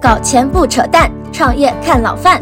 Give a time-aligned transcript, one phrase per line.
[0.00, 2.40] 搞钱不扯淡，创业看老范。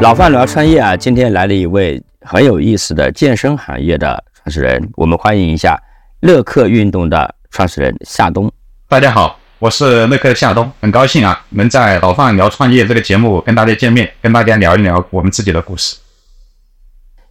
[0.00, 5.78] 老范聊创业啊，今天来了一位很有意思的健身行业的创始人，我们欢迎一下
[6.20, 8.50] 乐客运动的创始人夏冬。
[8.88, 15.96] 大家好，我是乐客的夏东，很高兴啊，能在老范聊创业这个节目跟大家见面，跟大家聊一聊我们自己的故事。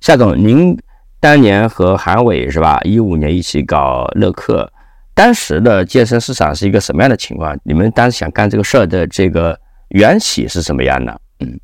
[0.01, 0.75] 夏总，您
[1.19, 2.79] 当年和韩伟是吧？
[2.85, 4.67] 一五年一起搞乐客，
[5.13, 7.55] 当时的健身市场是一个什么样的情况？
[7.63, 9.55] 你们当时想干这个事儿的这个
[9.89, 11.21] 缘起是什么样的？
[11.39, 11.59] 嗯。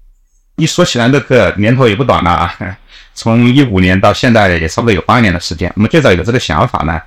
[0.57, 2.77] 一说起来，乐客年头也不短了啊，
[3.15, 5.71] 从一五年到现在也差不多有八年的时间。
[5.75, 7.01] 我们最早有这个想法呢，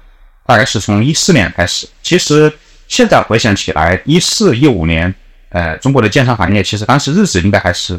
[0.45, 1.89] 大概是从一四年开始。
[2.03, 2.53] 其实
[2.93, 5.15] 现在回想起来，一四一五年，
[5.49, 7.97] 呃，中国的健身行业其实当时日子应该还是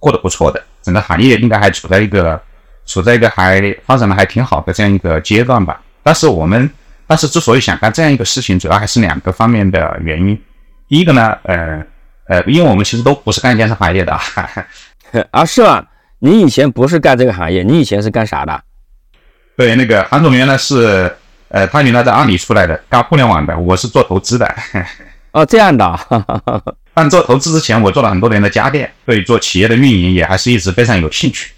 [0.00, 2.42] 过得不错的，整个行业应该还处在一个
[2.84, 5.80] 处在一个还发展的还挺好的这样一个阶段吧。
[6.02, 6.68] 但是我们
[7.06, 10.36] 当时之所以想干这样一个事情，主要还是两个方面的原因。
[10.88, 11.80] 第一个呢，呃。
[12.26, 14.18] 呃，因为我们其实都不是干健身行业的
[15.30, 15.84] 啊，是吗？
[16.20, 18.62] 你以前不是干这个行业，你以前是干啥的？
[19.58, 21.14] 对，那个韩总原来是，
[21.48, 23.56] 呃，他原来在阿里出来的，干互联网的。
[23.58, 24.54] 我是做投资的。
[25.32, 25.98] 哦，这样的。
[26.94, 31.52] 但做投资之前，我做了很多年的家电，对做企业的运营也还是一直非常有兴趣。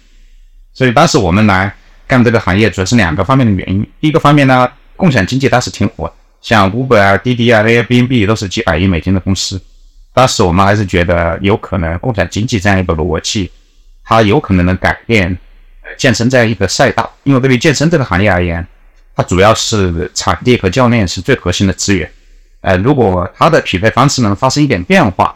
[0.73, 1.73] 所以当时我们来
[2.07, 3.87] 干这个行业，主要是两个方面的原因。
[3.99, 9.61] 第一个方面呢，共享经济当时挺火，像 Uber 啊、滴滴啊、Airbnb 都是几百亿美金的公司。
[10.13, 13.51] 当时我们还是觉得有可能共享经济这样一个逻辑，
[14.03, 15.37] 它有可能能改变
[15.97, 17.11] 健身这样一个赛道。
[17.23, 18.65] 因为对于健身这个行业而言，
[19.17, 22.09] 它主要是场地和教练是最核心的资源。
[22.61, 25.35] 呃，如果它的匹配方式能发生一点变化，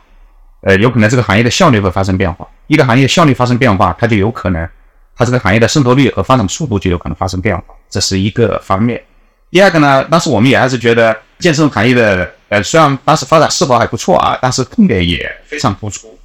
[0.61, 2.47] 呃，有可能这个行业的效率会发生变化。
[2.67, 4.69] 一个行业效率发生变化，它就有可能
[5.15, 7.63] 它这个行业的渗透率和发展速度就有可能发生变化。
[7.89, 9.01] 这是一个方面。
[9.49, 12.31] 第二个呢，当时我们也还是觉得健身行业的。
[12.49, 16.19] 呃，虽然当时发展势头还不错啊，但是痛点也非常突出。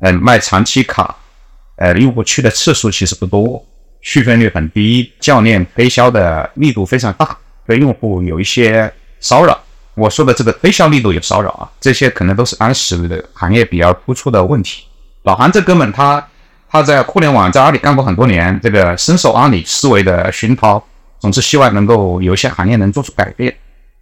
[0.00, 1.14] 嗯，卖长期卡，
[1.76, 3.64] 呃，用户去的次数其实不多，
[4.02, 9.58] 续费率很低，教练推销的力度非常大，对用户有一些骚扰。
[9.94, 14.84] 我说的这个推销力度有骚扰啊，这些可能都是当时的行业比较突出的问题。
[15.22, 16.26] 老韩这哥们他
[16.70, 20.82] 他在互联网在阿里干过很多年，这个深受阿里思维的熏陶，
[21.18, 23.54] 总是希望能够有一些行业能做出改变。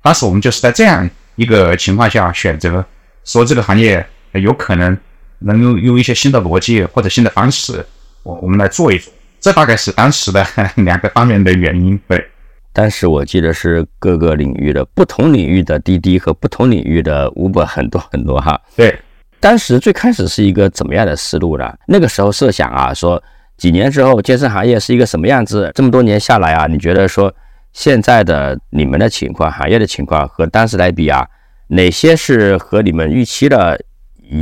[0.03, 1.09] 当时我们就是在这样。
[1.39, 2.85] 一个情况下选择
[3.25, 4.99] 说这个行业有可能
[5.39, 7.87] 能用用一些新的逻辑或者新的方式，
[8.25, 10.45] 我我们来做一做，这大概是当时的
[10.77, 11.99] 两个方面的原因。
[12.09, 12.25] 对，
[12.73, 18.61] 当时我记得是各个领域的不同领域的滴滴和不同领域的 Uber 很多很多哈。
[18.77, 18.99] 对，
[19.41, 21.73] 当时最开始是一个怎么样的思路呢？
[21.87, 23.23] 那个时候设想啊，说
[23.57, 25.71] 几年之后健身行业是一个什么样子？
[25.75, 27.35] 这么多年下来啊，你觉得说？
[27.75, 31.25] 现在的你们的情况，行业的情况和当时来比啊，
[31.69, 33.79] 哪些是和你们预期的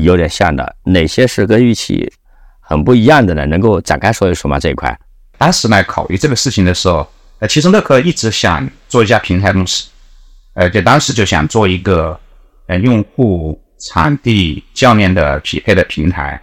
[0.02, 0.76] 有点像的？
[0.84, 2.10] 哪些是跟预期
[2.68, 3.46] 很不一样的呢？
[3.46, 4.58] 能够展开说一说吗？
[4.58, 4.98] 这一块，
[5.38, 9.88] 当时来考虑这个事情的时候，呃，其实乐客一直想做一家平台公司，
[10.54, 12.18] 呃，就当时就想做一个
[12.66, 16.42] 呃用户、场地、教练的匹配的平台。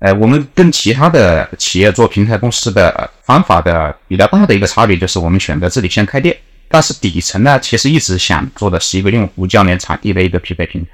[0.00, 6.36] 呃，我们跟其他的企业做平台公司的方法的比较大的一个差别就是，我们选择自己先开店，
[6.68, 10.90] 但是底层呢，其实一直想做的是一个用户、教练、场地的一个匹配平台。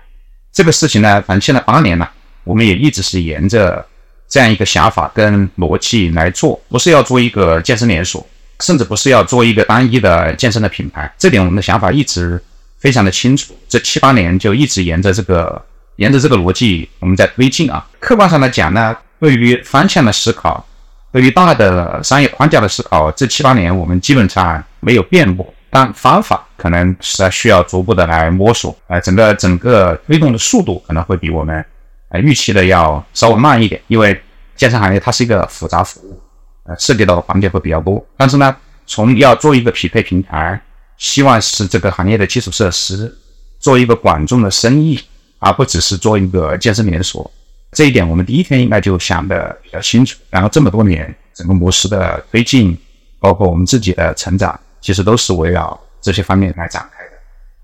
[0.52, 2.08] 这个事情呢，反正现在八年了，
[2.44, 3.84] 我们也一直是沿着
[4.28, 8.26] 这样一个想法跟逻辑来做，不是要做一个健身连锁，
[8.60, 11.12] 甚至不是要做一个单一的健身的品牌。
[11.18, 12.42] 这点我们的想法一直
[12.78, 15.64] 非常的清楚，这七八年就一直沿着这个。
[15.98, 17.84] 沿着这个逻辑，我们在推进啊。
[17.98, 20.64] 客观上来讲呢，对于方向的思考，
[21.10, 25.52] 对于大的商业框架的思考，这七八年我们基本上没有变过。
[25.70, 28.78] 但方法可能是需要逐步的来摸索。
[28.86, 31.64] 呃，整个整个推动的速度可能会比我们
[32.10, 34.22] 呃预期的要稍微慢一点，因为
[34.58, 36.20] 健身行业它是一个复杂服务，
[36.64, 38.04] 呃，涉及到的环节会比较多。
[38.18, 38.54] 但是呢，
[38.86, 40.60] 从要做一个匹配平台，
[40.98, 43.16] 希望是这个行业的基础设施，
[43.58, 45.00] 做一个管众的生意。
[45.40, 47.30] 而不只是做一个健身连锁，
[47.70, 50.18] 这一点我们第一天应该就想的比较清楚。
[50.30, 52.76] 然后这么多年，整个模式的推进，
[53.20, 57.12] 包括我们自己的成长，其实都是围绕这些方面来展开的。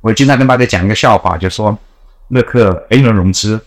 [0.03, 1.77] 我经常跟大家讲一个笑话，就说
[2.29, 3.61] 乐客 A 轮融资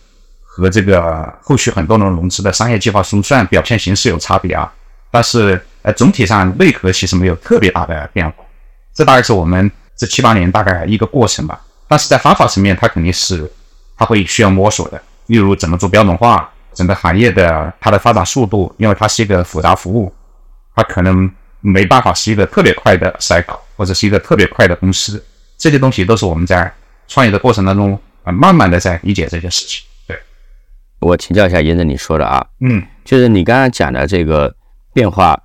[0.58, 4.70] 和这个后续很多轮融资的商业计划书，虽然表现形式有差别啊，
[5.10, 8.34] 但是呃总体上内核其实没有特别大的变化。
[8.94, 11.60] 这大概是我们这七八年大概一个过程吧。
[11.86, 13.50] 但是在方法层面，它肯定是。
[14.00, 20.14] 它会需要摸索的，例如怎么做标准化，整个行业的它的发展速度，因为它是一个复杂服务，
[20.76, 21.28] 它可能
[21.60, 25.20] 没办法是一个特别快的 cycle，或者是一个特别快的公司。
[25.56, 26.72] 这些东西都是我们在
[27.08, 29.82] 创业的过程当中啊，慢慢的在理解这些事情。
[31.00, 34.54] 对，我请教一下，沿着你说的啊，嗯，就是你刚刚讲的这个
[34.92, 35.40] 变化，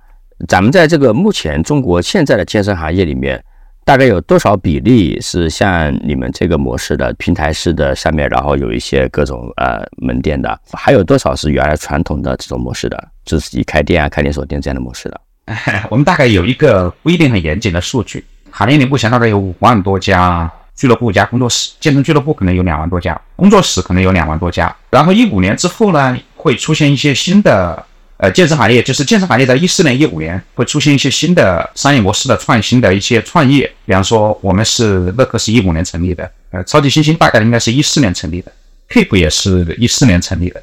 [0.48, 3.42] 咱们在这个目前中国现在的健身行业里面，
[3.84, 15.20] 大概有多少比例是像你们这个模式的平台式的上面，然后有一些各种呃门店的，还有多少是原来传统的这种模式的，就是自己开店啊、开连锁店这样的模式的？
[15.90, 18.24] 我们大概有一个不一定很严谨的数据。
[18.50, 24.74] 行业里目前大概有五万多家俱乐部加工作室，健身俱乐部可能有两万多家，工作室可能有两万多家。
[24.90, 27.84] 然后一五年之后呢，会出现一些新的
[28.16, 33.70] 呃健身行业，就是健身行业在一四年、一五年会出现一些新的商业模式的创新的一些创业。
[33.86, 38.50] 比方说，我们是乐客是一五年成立的，呃，超级星星大概应该是一四年成立的
[38.90, 40.62] ，Keep 也是一四年成立的，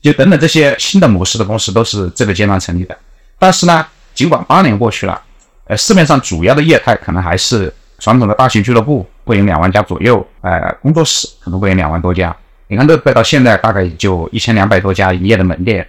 [0.00, 2.96] 就等等这些新的模式的公司都是这个阶段成立的。
[3.38, 5.20] 但是呢，尽管八年过去了。
[5.68, 10.26] 呃，市面上主要的业态可能还是传统的大型俱乐部，会有两万家左右。
[10.40, 12.34] 呃，工作室可能会有两万多家。
[12.68, 15.86] 你看，乐客到现在大概就一千两百多家营业的门店。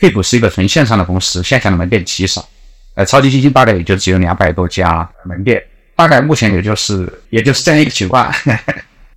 [0.00, 2.44] 配普是一个纯线上的公司，线下的门店极少。
[2.94, 5.62] 呃，超级基金大概也就只有两百多家门店，
[5.96, 8.32] 大概目前也就是也就是这样一个情况。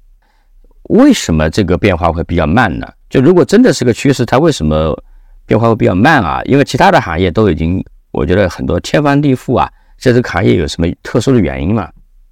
[0.90, 2.88] 为什么这个变化会比较慢呢？
[3.10, 4.98] 就如果真的是个趋势，它为什么
[5.46, 6.42] 变化会比较慢啊？
[6.46, 9.72] 因为其他的行业都已经，我觉得很多天翻地覆啊。
[9.98, 11.88] 这个行业有什么特殊的原因吗？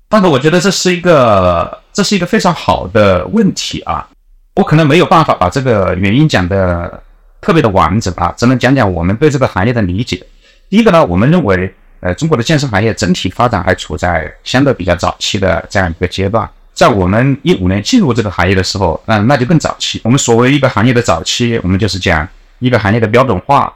[0.10, 4.08] 但是我觉得这是一个这是一个非常好的问题啊！
[4.56, 7.02] 我可能没有办法把这个原因讲的
[7.40, 10.22] 特别的完整啊，只能讲讲我们对这个行业的理解。
[10.68, 16.50] 第一个呢，我们认为，呃，中国的健身行业整体发展还处在相对比较早期的这样一个阶段。
[16.74, 20.02] 在我们一五年进入这个行业的时候，那那就更早期。
[20.04, 22.28] 我们所谓一个行业的早期，我们就是讲
[22.58, 23.72] 一个行业的标准化。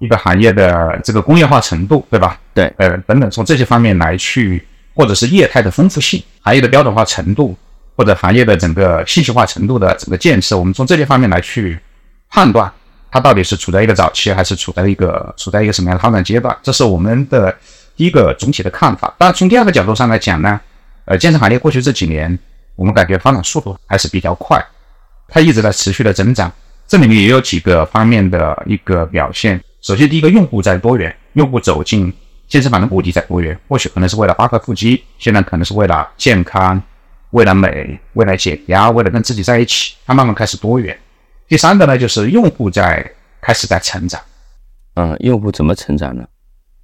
[0.00, 2.38] 一个行业的这个工业化程度，对吧？
[2.52, 4.62] 对，呃，等等，从这些方面来去，
[4.94, 7.56] 或者是业态的丰富性、行业的标准化程度，
[7.96, 11.78] 或者行业的整个信息化程度的整个建设，我们从这些方面来去
[12.30, 12.72] 判断，
[13.10, 16.56] 它到底是处在一个早期，还是处在一个处在一个什么样的发展阶段？
[16.62, 17.54] 这是我们的
[17.96, 19.12] 第一个总体的看法。
[19.18, 20.60] 当然，从第二个角度上来讲呢，
[21.04, 22.38] 呃，健身行业过去这几年，
[22.76, 24.64] 我们感觉发展速度还是比较快，
[25.28, 26.50] 它一直在持续的增长。
[26.86, 29.60] 这里面也有几个方面的一个表现。
[29.80, 32.12] 首先，第一个用户在多元，用户走进
[32.46, 36.80] 健身房的目的在多元，或许可能是为了八块腹肌，现在可能是为了健康、
[37.30, 40.96] 为了美、为了减压、为了跟自己在一起，它慢慢开始多元。
[41.48, 43.04] 第三个呢，就是用户在
[43.40, 44.20] 开始在成长。
[44.94, 46.24] 嗯，用户怎么成长呢？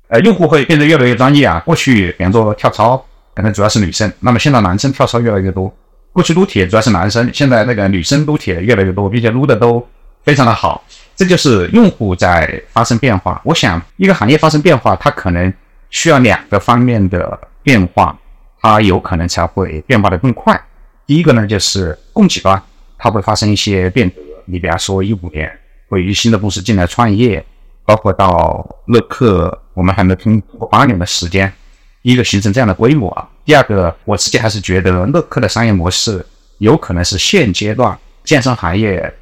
[0.09, 1.61] 呃，用户会变得越来越专业啊。
[1.65, 3.01] 过去，比方说跳操，
[3.35, 5.73] 可能主要是女生，那么现在男生跳操越来越多。
[6.12, 9.87] 过去撸铁主要是男生，现在那个女生撸铁越来越多，并且撸的都
[10.25, 10.83] 非常的好。
[11.20, 13.38] 这就是用户在发生变化。
[13.44, 15.52] 我想，一个行业发生变化，它可能
[15.90, 18.19] 需要两个方面的变化，
[18.62, 20.58] 它有可能才会变化的更快。
[21.06, 22.62] 第一个呢，就是供给端，
[22.96, 24.17] 它会发生一些变革。
[24.46, 25.46] 你比方说，一五年
[25.90, 27.44] 会有新的公司进来创业，
[27.84, 31.52] 包括到乐客，我们还没通过八年的时间，
[32.00, 33.28] 一个形成这样的规模啊。
[33.44, 36.25] 第二个，我自己还是觉得乐客的商业模式
[36.56, 39.12] 有可能是现阶段健身行业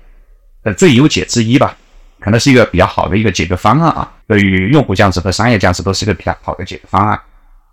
[0.63, 1.77] 的最优解之一吧。
[2.29, 7.19] 可能是一个比较好的一个解决方案啊，对于用户价值和商业价值都是一个比较好的解决方案。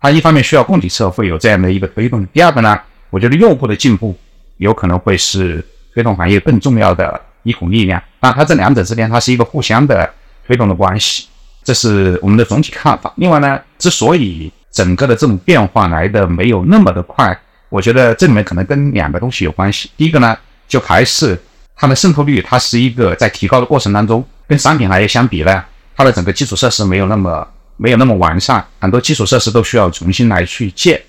[0.00, 4.16] 它一方面需要供给侧会有这样的一个推动，第二个呢，我觉得用户的进步
[4.56, 8.02] 有可能会是推动行业更重要的一股力量。
[8.18, 10.10] 那它这两者之间它是一个互相的
[10.46, 11.26] 推动的关系，
[11.62, 13.12] 这是我们的总体看法。
[13.16, 19.90] 另外呢，之所以整个的这种变化来的没有那么的快，我觉得这里面可能跟两个东西有关系。
[19.98, 20.34] 第一个呢，
[20.66, 21.38] 就还是
[21.74, 24.24] 它的渗透率，它是一个在提高的过程当中。
[24.48, 25.64] 跟商品行业相比呢，
[25.96, 31.00] 它的整个基础设施没有那么没有那么完善，很多基础设施都需要重新来去建。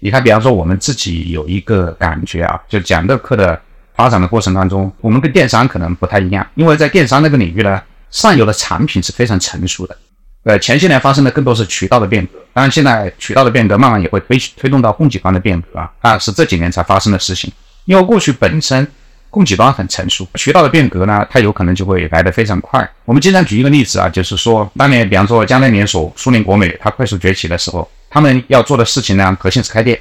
[0.00, 3.60] 你看，比方说我们自己有一个感觉啊，就讲乐客的
[3.94, 9.96] 发展的过程当中，我们跟电商可能不太一样，因为在电商那个领域呢，上游的产品是非常成熟的。
[10.44, 17.52] 呃，前些年发生的更多是渠道的变革，当然现在渠道的变革慢慢也会推推动到供给端的变革啊，是这几年才发生的事情，
[17.84, 18.86] 因为过去本身。
[19.30, 22.88] 供给端很成熟，渠道的变革呢，它有可能就会来得非常快。
[23.04, 30.00] 我们经常举一个例子啊，就是说当年，比方说江南连锁、苏宁国美，它快速崛起的时候，他们要做的事情呢，核心是开店，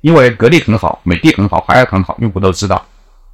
[0.00, 2.86] 因为格力很好，美的很好，海尔很好，用户都知道。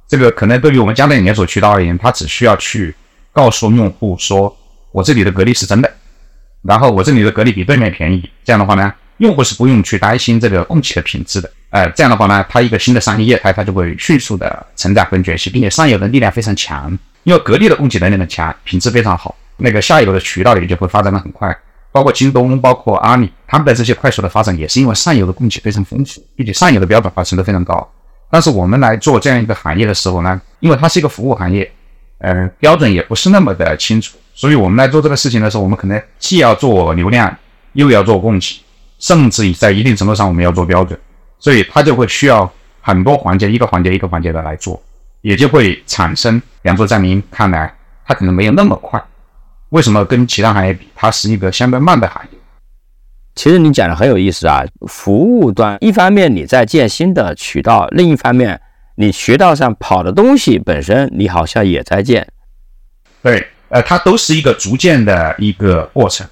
[0.07, 2.95] 这个可能对于我们江南连锁渠道而言，它只需要去
[3.31, 4.55] 告诉用户说，
[4.91, 5.91] 我这里的格力是真的，
[6.61, 11.49] 然后我这里的格力比对面便宜，这样的话呢，用户是不用去担心这个供给的品质的。
[11.69, 16.91] 呃，这样的话呢，它一个新的商业业态，它就会迅速的成长跟崛起，并且上游的力量非常强。
[17.23, 21.57] 因为格力的供给能力很强，品质非常好，那个下游的渠道也就会发展的很快。
[21.89, 27.89] 包括京东、包括阿里，他们的这些快速的发展，也是因为上游的供给非常丰富，并且上游的标准化程度非常高。
[28.29, 31.71] 但是我们来做这样一个行业的时候呢，因为它是一个服务行业，
[32.17, 37.33] 呃，标准也不是那么的清楚，所以我们来做这个事情的时候，我们可能既要做流量，
[37.73, 38.59] 又要做供给，
[38.99, 40.99] 甚至于在一定程度上我们要做标准，
[41.39, 44.81] 所以它就会需要很多环节，一个环节一个环节的来做，
[45.21, 47.73] 也就会产生，比方说在您看来，
[48.05, 49.03] 它可能没有那么快。
[49.69, 52.37] 为什么跟其他行业比，它是一个相对慢的行业？
[53.35, 54.63] 其实你讲的很有意思啊。
[54.87, 58.61] 服务端一方面你在建新的渠道，另一方面
[58.95, 62.27] 你渠道上跑的东西本身你好像也在建。
[63.23, 66.27] 对，呃，它都是一个逐渐的一个过程。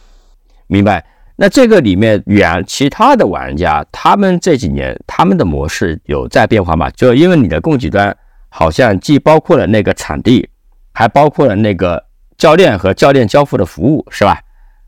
[0.67, 1.03] 明白？
[1.41, 6.87] 那这个里面远其他的玩家，他们这几年他们的模式有在变化吗？
[6.91, 8.15] 就因为你的供给端
[8.49, 10.47] 好像既包括了那个场地，
[10.93, 12.05] 还包括了那个。
[12.37, 14.39] 教练和教练交付的服务是吧？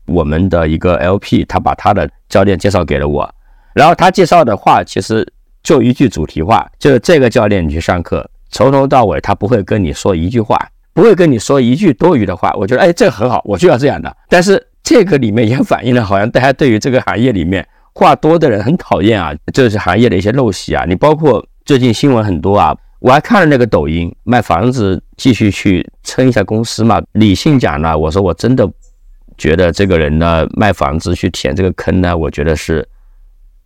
[0.06, 3.32] 我们的一个 LP，他把他的教练介绍给了我，
[3.72, 5.24] 然后他介绍的话其实
[5.62, 10.58] 就一句主题话，就是这个教练你去上课，从头到尾他不会跟你说一句话，
[10.92, 12.52] 不会跟你说一句多余的话。
[12.54, 14.16] 我觉得哎，这很好，我就要这样的。
[14.28, 20.84] 但是这个里面也反映了，好像大家对于这个行业里面话多的人很讨厌啊，这是行业的一些陋习啊。
[20.86, 22.76] 你包括最近新闻很多啊。
[23.00, 27.02] 我还看了那个抖音卖房子，继续去撑一下公司嘛。
[27.12, 28.66] 理性讲呢，我说我真的
[29.36, 32.86] 觉得这个人呢卖房子去填这个坑呢，我觉得是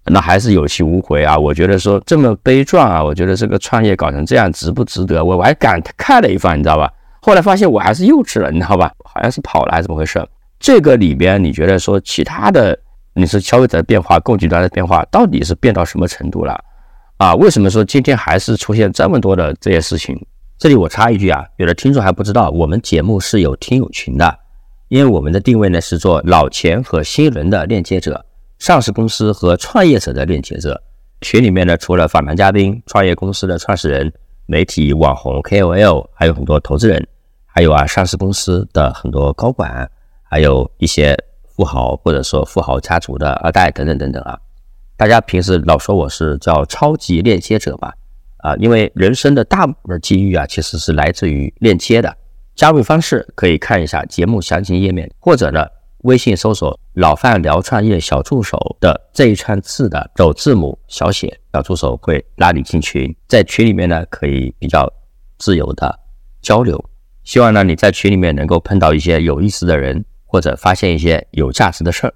[0.06, 1.38] 那还是有去无回啊。
[1.38, 5.24] 我觉得说这么悲壮啊，我觉得这个创业搞成这样值不值得？
[5.24, 6.92] 我我还感慨了一番，你知道吧？
[7.22, 8.92] 后来发现我还是幼稚了，你知道吧？
[9.04, 10.18] 好像是跑了还是怎么回事？
[10.58, 12.78] 这个里边你觉得说其他的
[13.14, 16.58] 你是消费者的变化、供给端的变化，到底是变到什么程度了？
[17.16, 20.16] 啊，为什么说今天还是出现这么多的这些事情？
[20.56, 24.38] 这里我插一句啊，有的听众还不知道，我们节目是有听友群的，
[24.88, 28.24] 因为我们的定位呢是做老钱和新人的链接者，
[28.58, 30.80] 上市公司和创业者的链接者。
[31.20, 34.12] 群里面呢，除了访谈嘉宾、创业公司的创始人、
[34.46, 37.04] 媒体网红 KOL，还有很多投资人，
[37.46, 39.90] 还有啊上市公司的很多高管，
[40.30, 41.16] 还有一些
[41.46, 44.38] 富豪或者说富豪家族的二代等等等等啊。
[44.96, 47.94] 大家平时老说我是叫超级链接者吧，
[48.38, 52.16] 啊，因为人生的大部分机遇啊，其实是来自于链接的。
[52.56, 55.64] 加入方式可以看一下节目详情页面，或者呢，
[55.98, 64.92] 微信搜索“老范聊创业小助手”的这一串字的首字母小写，小助手会拉你进群，在群里面呢，可以比较
[65.38, 65.96] 自由的
[66.42, 66.84] 交流。
[67.22, 72.14] 希望呢，你在群里面能够碰到一些有意思的人，或者发现一些有价值的事儿。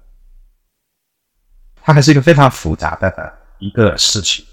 [1.83, 4.45] 它还是一个非常复杂的一个事情。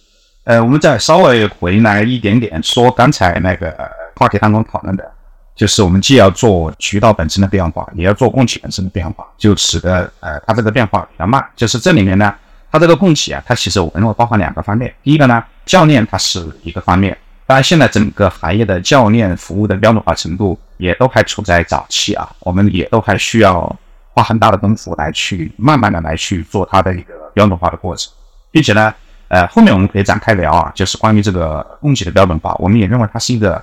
[0.43, 5.13] 呃，我们再稍微回来一点点说刚才那个话题当中讨论的，
[5.55, 11.47] 就是我们既要做渠道本身的变化，也要做供给本身的变化，就使得呃它这个变化比较慢。
[11.55, 12.35] 就是这里面呢，
[12.73, 14.93] 它这个供给啊，它其实我认为包含两个方面。
[15.03, 17.17] 第一个呢，教练它是一个方面。
[17.51, 23.77] 当然，现在整个行业的教练服务的标准化程度也都还处在早期啊，我们也都还需要
[24.13, 27.13] 花很大的功夫来去慢慢的来去做它的一个。
[27.35, 28.13] 标准化的过程，
[28.53, 28.95] 并且呢，
[29.27, 33.61] 呃，后面我们可以展开聊啊，就是关于这个供给的标准化，我们也认为它是一个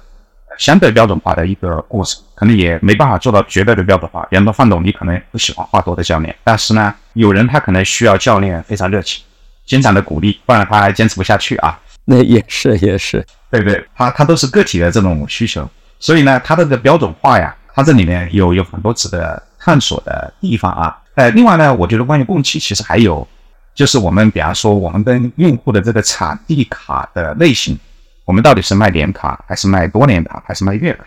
[0.58, 4.28] 相对标准化的一个过程，可能也没办法做到绝对的标准化。
[4.30, 9.24] 比方说范总，你可能不喜欢话多的教练，但是呢，有人他可能需要教练非常热情，
[9.66, 11.80] 经常的鼓励，不然他还坚持不下去啊。
[12.10, 13.86] 那也是也是，对不对？
[13.94, 20.98] 他他都是个体的这种需求，所以呢，它的这个标准化呀，它这里面有有很多值得探索的地方啊。
[21.16, 23.28] 呃，另外呢，我觉得关于供给，其实还有。
[23.76, 27.78] 就是我们，比方说，我们跟用户的这个场地卡的类型，
[28.26, 31.04] 我们到底是卖年卡，还是卖多年卡，还是卖月卡，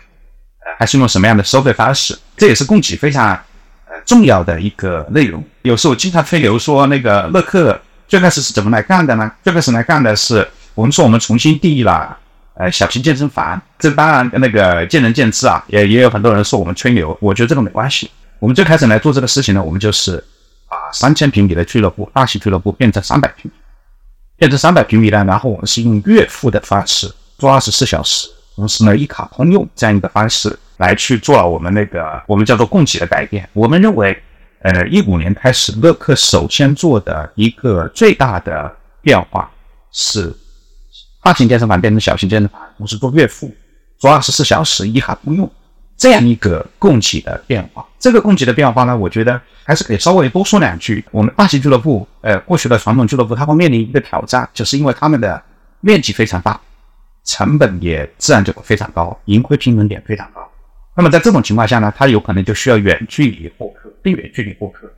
[0.65, 2.17] 呃，还是用什么样的收费方式？
[2.37, 3.31] 这也是供给非常
[3.89, 5.43] 呃重要的一个内容。
[5.63, 7.77] 有时候经常吹牛说，那个乐客
[8.07, 9.29] 最开始是怎么来干的呢？
[9.43, 12.17] 最开始来干的是，我们说我们重新定义了
[12.55, 18.09] 呃小型健身房，这当然那个见仁见智啊，也也有很多人说我们吹牛，我觉得这个没关系。
[18.39, 20.23] 我们最开始来做这个事情呢，我们就是。
[20.71, 23.57] 把三千平米的俱乐部，大型俱乐部变成三百平米，
[24.37, 33.45] 变成三百平米呢，然后我们是用月付的方式做二十四小时，同时呢一卡通用这样一个方式来去做了我们那个我们叫做供给的改变。
[33.51, 34.17] 我们认为，
[34.61, 39.51] 呃，一五年开始，乐客首先做的一个最大的变化
[39.91, 40.33] 是，
[41.21, 43.53] 大型健身房变成小型健身房，同时做月付，
[43.97, 45.49] 做二十四小时一卡通用。
[45.97, 51.05] 这样一个供给的变化，这个供给的变化呢，我觉得还是可以稍微多说两句。
[51.11, 55.39] 我们大型俱乐部，呃，过去的传统俱乐部，它会面临一个挑战，就是因为他们的
[55.79, 56.59] 面积非常大，
[57.23, 60.41] 成本也自然就会非常高，盈亏平衡点非常高。
[60.95, 64.91] 那么在这种情况下呢，他有可能就需要远距离获客，更远距离获客。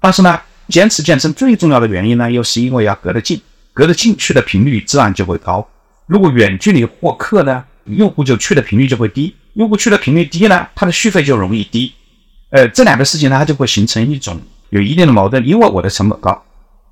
[0.00, 0.38] 但是呢，
[0.68, 3.40] 坚持健身最重要的原因呢，又是因为要隔得近，
[3.72, 5.66] 隔得近去的频率自然就会高。
[6.06, 11.92] 如果远距离获客呢，用户就去的频率就会低，用户去的频率低呢，他的续费就容易低。
[12.50, 14.38] 呃，这两个事情呢，它就会形成一种
[14.68, 16.44] 有一定的矛盾，因为我的成本高，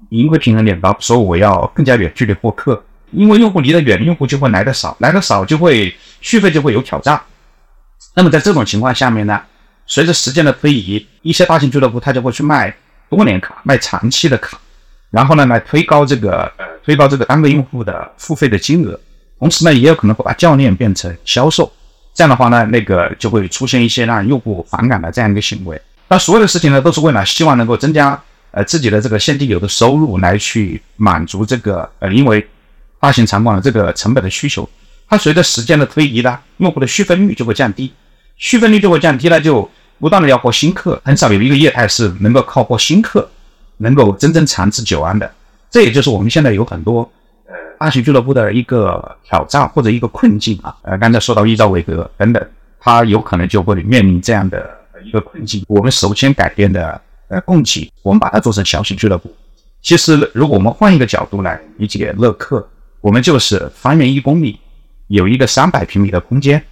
[0.09, 2.83] 盈亏平衡点高，所以我要更加远距离获客。
[3.11, 7.21] 因为用户离得远，用户就会来的少，来的少就会续费就会有挑战。
[8.15, 9.43] 那么在这种情况下面呢，
[9.87, 12.75] 随着时间的推移，一些大型俱乐部它就会去卖
[13.11, 14.59] 多年卡，卖长期的卡，
[15.11, 18.99] 然后呢来推高这个呃推高这个单个用户的付费的金额，
[19.38, 21.71] 同时呢也有可能会把教练变成销售，
[22.14, 25.81] 这样的话呢那个就会出现一些让用户反感的这样一个行为。
[26.09, 32.47] 那所有的事情呢都是为了希望能够增加呃自己的这个现金流的收入，来去满足这个呃因为。
[33.02, 34.69] 大型场馆的这个成本的需求，
[35.09, 37.90] 它随着时间的推移呢，用户的续费率就会降低，
[38.37, 39.67] 续费率就会降低呢，就
[39.99, 43.26] 不断的要获新客，很少有一个业态是能够靠获新客
[43.81, 45.29] 能够真正长治久安的。
[45.71, 47.01] 这也就是我们现在有很多
[47.47, 50.77] 呃大型俱乐部的一个挑战或者一个困境啊。
[50.83, 52.47] 呃，刚才说到一兆伟格等等，
[52.79, 54.71] 他有可能就会面临这样的
[55.05, 55.65] 一个困境。
[55.69, 59.35] 我们首先改变的呃供给，我们把它做成小型俱乐部。
[59.83, 62.69] 其实如果我们换一个角度来理解乐客。
[63.03, 64.61] 我们就是方圆一公里
[65.07, 66.63] 有一个三百平米的空间，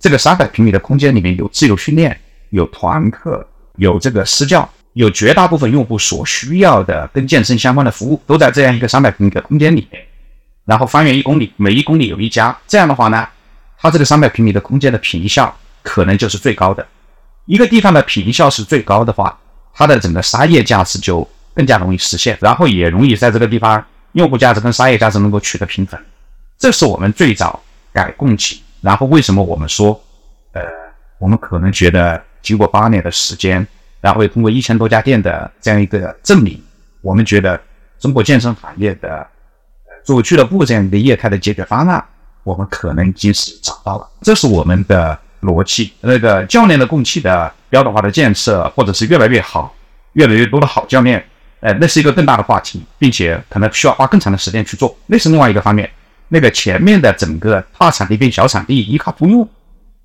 [0.00, 2.18] 这个三百平米的空间里面有自由训练，
[2.50, 3.46] 有团课，
[3.76, 10.02] 有这个私教，有绝大部分用户所需要的跟健身相关的服务，都在这样一个三百平米的空间里面。
[10.64, 13.24] 然后方圆一公里，每一公里有一家，这样的话呢，
[13.78, 16.84] 它这个三百平米的空间的平效可能就是最高的。
[17.46, 19.38] 一个地方的平效是最高的话，
[19.72, 23.84] 它的整个商业价值就更加容易实现，然后也容易在这个地方。
[24.12, 26.00] 用户价值跟商业价值能够取得平衡，
[26.58, 27.62] 这是我们最早
[27.92, 28.60] 改供给。
[28.80, 30.02] 然后为什么我们说，
[30.52, 30.62] 呃，
[31.18, 33.64] 我们可能觉得经过八年的时间，
[34.00, 36.60] 然后也通过一千多家店的这样一个证明，
[37.00, 37.60] 我们觉得
[37.98, 39.26] 中国健身行业的
[40.04, 42.04] 作为俱乐部这样一个业态的解决方案，
[42.44, 44.08] 我们可能已经是找到了。
[44.22, 45.92] 这是我们的逻辑。
[46.00, 49.74] 那个教练的供给的标准化的建设，或者是越来越好，
[50.12, 51.24] 越来越多的好教练。
[51.60, 54.96] 呃，那是一个更大的话题，并且可能需要花更长的时间去做。
[55.06, 55.90] 那是另外一个方面。
[56.28, 59.48] 那个前面的整个大场地变小场地，依靠不用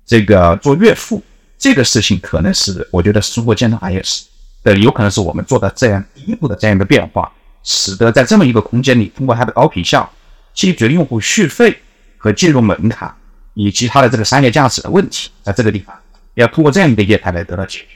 [0.04, 1.22] 这个做岳父
[1.64, 4.26] 这个事情，可能是我觉得是中国健身行业是
[4.62, 10.06] 的，有可能是我们做的这样第一步的这样一个变化，使得在这么一个空间里，通过它的高频效
[10.52, 11.74] 解决用户续费
[12.18, 13.10] 和进入门槛
[13.54, 15.96] 以及它的这个商业价值的问题，在这个地方
[16.34, 17.86] 要通过这样一个业态来得到解决。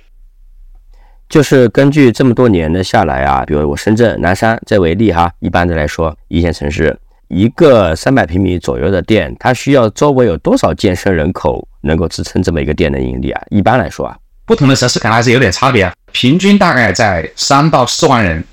[1.28, 13.42] 就是根据这么多年的下来啊，比如我深圳南山这为例哈，一般的来说，一线城市一个三百平米左右的店，它需要周围有多少健身人口能够支撑这么一个店的盈利啊？
[13.50, 18.44] 一般来说啊，不同的城市可能还是有点差别啊，平均大概在三到四万人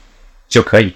[0.48, 0.96] 就可以。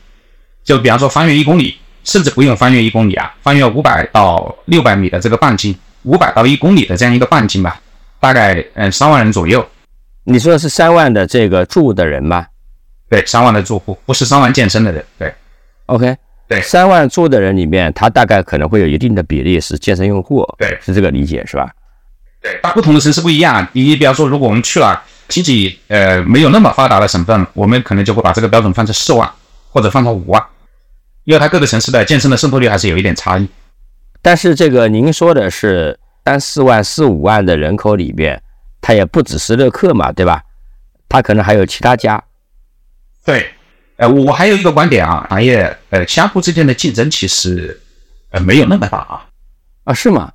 [0.63, 7.79] 就比方说方圆一公里，甚至不用翻越一公里啊，方圆五百到六百米的这个半径，五百到一公里的这样一个半径吧，
[8.19, 9.63] 大概嗯三万人左右。
[10.23, 12.45] 你说的是三万的这个住的人吗？
[13.09, 15.03] 对，三万的住户，不是三万健身的人。
[15.17, 15.33] 对
[15.87, 16.15] ，OK，
[16.47, 20.45] 对，三万住的人里面，他大概可能会有一定的比例是健身用户。
[20.59, 21.71] 对，是这个理解是吧？
[22.41, 23.67] 对，它不同的城市不一样。
[23.73, 29.29] 你比方说，如果我们去了经济呃没有那么发达的省份，我们可能就会把这个标准放在四万
[29.69, 30.43] 或者放到五万，
[31.23, 33.47] 因为它各个城市的健身的渗透率还是有一点差异。
[34.21, 38.41] 但是这个您说的是三四万、四五万的人口里边。
[38.81, 40.41] 它也不只是乐客嘛，对吧？
[41.09, 42.23] 它可能还有其他家。
[43.25, 43.51] 对，
[43.97, 47.77] 呃，我还有一个观点啊，行业呃相互之间的竞争其实
[48.31, 49.27] 呃没有那么大啊。
[49.83, 50.31] 啊，是吗？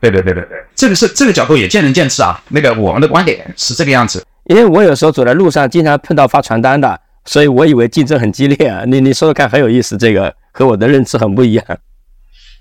[0.00, 2.40] 对对对对对，这个是这个角度也见仁见智啊。
[2.48, 8.84] 那个我们的观点是这个样子，因为我有时候走在路上，经常碰到发传单的，所以我以为竞争很激烈啊。
[8.86, 11.64] 你你说说看，很有意思，这个和我的认知很不一样。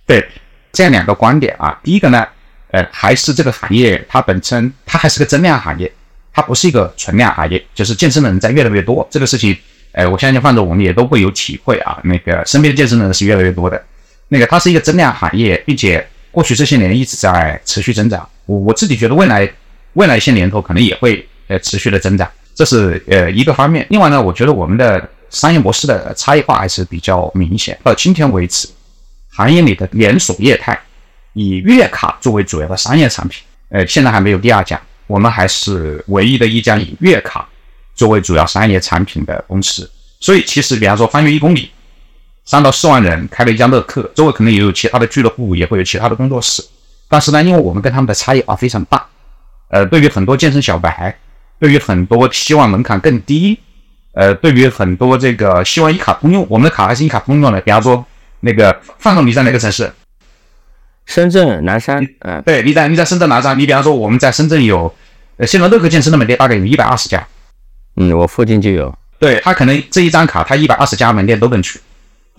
[0.05, 0.27] 对，
[0.71, 2.25] 这样两个观点啊，第一个呢。
[2.71, 5.91] 呃，还是这个行业，它本身它还是个增量行业，
[6.31, 7.65] 它不是一个存量行业。
[7.73, 9.57] 就是健身的人在越来越多，这个事情，
[9.93, 11.99] 呃，我相信放着我们也都会有体会啊。
[12.03, 13.83] 那个身边的健身的人是越来越多的，
[14.27, 18.27] 那个它是一个增量行业，并且过去这些年一直在持续增长。
[18.45, 19.51] 我我自己觉得未来
[19.93, 23.85] 未来一些年头可能也会呃持续的增长，这是呃一个方面。
[23.89, 27.77] 另外呢，我觉得我们的商业模式的差异化还是比较明显。
[27.83, 28.67] 到今天为止，
[29.31, 30.79] 行业里的连锁业态。
[31.33, 37.47] 以月卡作为主要的商业产品，呃，现在还没有第二家，我们还是唯一的一家以月卡
[37.93, 39.89] 作为主要商业产品的公司。
[40.19, 41.69] 所以，其实比方说，方圆一公里，
[42.49, 46.65] 三到四万人开了一家乐客，周围可能也有其他的俱乐部，也会有其他的工作室。
[47.07, 49.05] 但是呢，因为我们跟他们的差异化非常大，
[49.67, 51.15] 呃，对于很多健身小白，
[51.59, 53.59] 对于很多希望门槛更低，
[54.13, 57.61] 呃，对于很多这个希望一卡通用，我们的卡还是一卡通用的。
[57.61, 58.03] 比方说，
[58.39, 59.93] 那个范总，你在哪个城市？
[61.05, 62.03] 深圳南山。
[62.21, 63.59] 嗯，对，你在你在深圳南山。
[63.59, 64.91] 你比方说，我们在深圳有，
[65.37, 67.23] 呃，现在乐客健身的门店大概有一百二十家。
[67.97, 68.91] 嗯，我附近就有。
[69.19, 71.79] 对他可能这一张卡，他一百二十家门店都能去，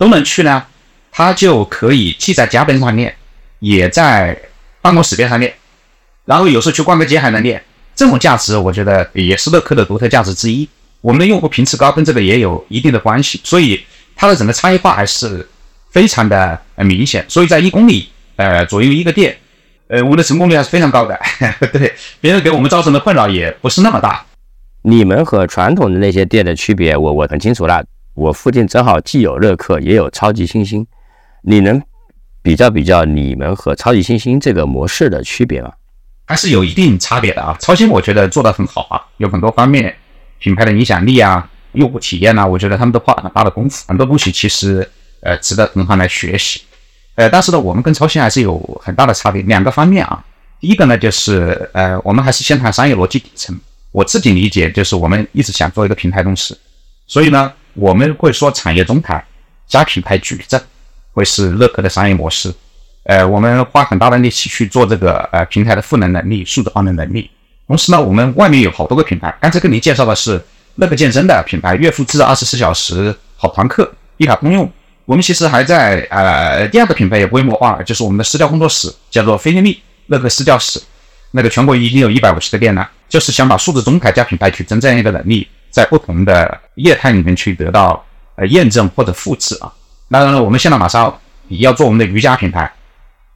[0.01, 0.65] 都能去呢，
[1.11, 3.15] 他就可以既在家边上练，
[3.59, 4.35] 也在
[4.81, 5.53] 办公室边上练，
[6.25, 7.61] 然后有时候去逛个街还能练。
[7.95, 10.67] 这种价值，我觉得也是乐客的独特价值之一。
[11.01, 13.79] 我们的用户频次高，跟这个也有一定的关系，所以
[14.15, 15.47] 它的整个差异化还是
[15.91, 17.23] 非常的明显。
[17.29, 19.37] 所以在一公里呃左右一个店，
[19.85, 21.19] 呃，我们的成功率还是非常高的。
[21.71, 24.25] 对，别人给我们造成的困扰也不是那么大。
[24.81, 27.85] 你们和传统的那些店的区别，我我很清楚了。
[28.13, 30.85] 我附近正好既有乐客，也有超级星星。
[31.43, 31.81] 你能
[32.41, 35.71] 比较比较你们和超级星星这个模式的区别吗？
[36.25, 37.55] 还是有一定差别的啊。
[37.59, 39.95] 超星我觉得做得很好啊，有很多方面，
[40.39, 44.87] 品牌的影响力啊，用户体验呐，我觉得他们都花了很大的功夫，很多东西其实
[45.21, 46.61] 呃值得同行来学习。
[47.15, 50.23] 呃，但是呢，我们跟超星还是有很大的差别，两个方面啊。
[50.59, 53.59] 第一个呢，就是呃，我们还是先谈商业逻辑底层。
[53.91, 56.57] 我自己理解就是我们一直想做一个平台公司，
[57.07, 59.23] 所以呢，我们会说产业中台
[59.67, 60.61] 加品牌矩阵
[61.13, 62.53] 会是乐客的商业模式。
[63.03, 67.29] 呃，我们花很大的力气去做这个呃平台的赋能能力、数字化的能力。
[67.67, 70.39] 同时呢，我们外面有好多个品牌，刚才跟您介绍的是
[70.75, 74.71] 乐客健身的品牌，月付制二十四小时好团课，一卡通用。
[75.05, 80.79] 我们其实还在呃第二个品牌也规模化，就是我们的私教工作室，叫做菲利密乐客私教室。
[81.31, 88.05] 那个全国已经有一百五十个店了，就是想把数字中台加品牌矩阵这样一个能力，在不同的业态里面去得到
[88.35, 89.71] 呃验证或者复制啊。
[90.09, 92.71] 当然了，我们现在马上也要做我们的瑜伽品牌，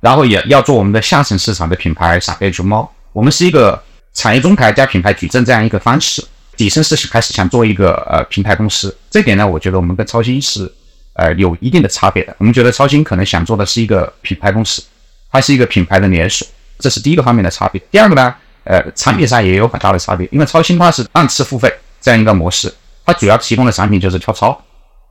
[0.01, 2.91] 然后也要做我们的下沉市场的品牌傻贝熊猫。
[3.13, 3.81] 我们是一个
[4.13, 6.21] 产业中台加品牌矩阵这样一个方式，
[6.57, 8.95] 底层是开始想做一个呃平台公司。
[9.09, 10.69] 这点呢，我觉得我们跟超新是
[11.13, 12.35] 呃有一定的差别的。
[12.37, 14.83] 我们觉得超新可能想做的是一个品牌公司，
[15.31, 16.45] 它是一个品牌的连锁。
[16.77, 17.81] 这是第一个方面的差别。
[17.89, 20.27] 第二个呢，呃，产品上也有很大的差别。
[20.29, 21.73] 因为超新它是按次付费
[22.05, 22.71] 这样一个模式，
[23.03, 24.55] 它主要提供的产品就是跳操，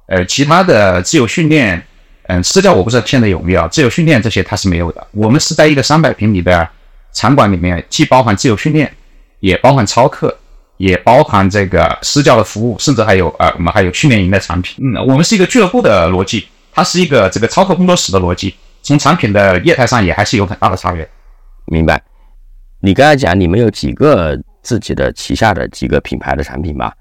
[0.07, 1.85] 呃，其他的自由训练，
[2.29, 5.05] 嗯，私教我不知道现在有没有自由训练这些它是没有的。
[5.11, 6.69] 我们是在一个三百平米的
[7.13, 8.89] 场馆里面，既包含自由训练，
[9.41, 10.39] 也包含操课，
[10.77, 14.77] 也包含这个私教的服务，甚至还有呃，我们还有训练营的产品。
[14.87, 18.55] 嗯，我们是一个俱乐部的逻辑，它是一个这个操课工作室的逻辑。
[18.85, 21.09] 从产品的业态上也还是有很大的差别。
[21.65, 22.01] 明白，
[22.83, 26.93] 你刚才讲你们有几个自己的旗下的几个品牌的产品吧？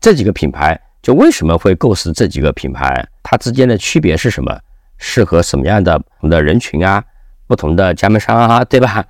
[0.00, 3.06] 这几个品牌就为什么会构思这几个品牌？
[3.22, 4.58] 它之间的区别是什么？
[4.98, 7.02] 适合什么样的不同的人群啊？
[7.46, 9.04] 不同的加盟商啊，对吧？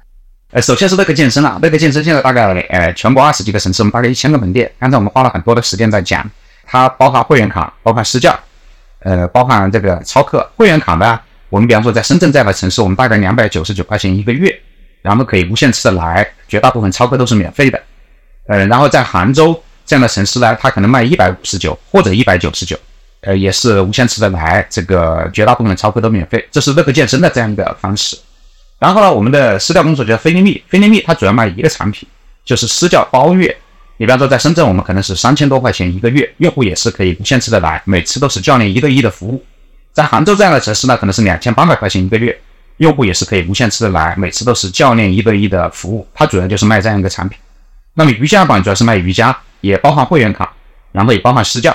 [0.53, 4.71] 呃，首先是乐客健身啊，乐客健身现在大概呃全国二十几个城市，我们大概一千个门店。
[4.79, 6.31] 刚才我们花了很多的时间在讲，
[6.67, 8.39] 它包含会员卡，包含私教，
[9.01, 10.47] 呃，包含这个超课。
[10.57, 14.55] 会员卡呢，我们比方说在深圳这样的城市，我们大概两百九十九块钱一个月。
[15.03, 17.83] 然后可以无限次的来，绝大部分超课都是免费的。
[18.47, 22.77] 呃，然后在杭州这样的城市呢，它可能卖一百五十九或者一百九十九，
[23.21, 26.45] 呃，也是无限次的来，这个绝大部分的超课都免费。
[26.51, 28.17] 这是乐客健身的这样一个方式。
[28.79, 32.09] 然后呢，我们的私教公司叫菲利密，菲利密它主要卖一个产品，
[32.45, 33.57] 就是私教包月。
[33.99, 39.45] 你比方说在深圳，我们可能是三千多块钱一个月，用户也是可以无限次的来，每次都是教练一对一的服务。
[39.93, 42.37] 在杭州这样的城市呢，可能是两千八百块钱一个月。
[42.79, 46.05] 用户也是可以无限次的来，每次都是教练一对一的服务。
[46.13, 47.39] 它主要就是卖这样一个产品。
[47.95, 50.53] 那么瑜伽榜主要是卖瑜伽，也包含会员卡，
[50.93, 51.75] 然后也包含私教。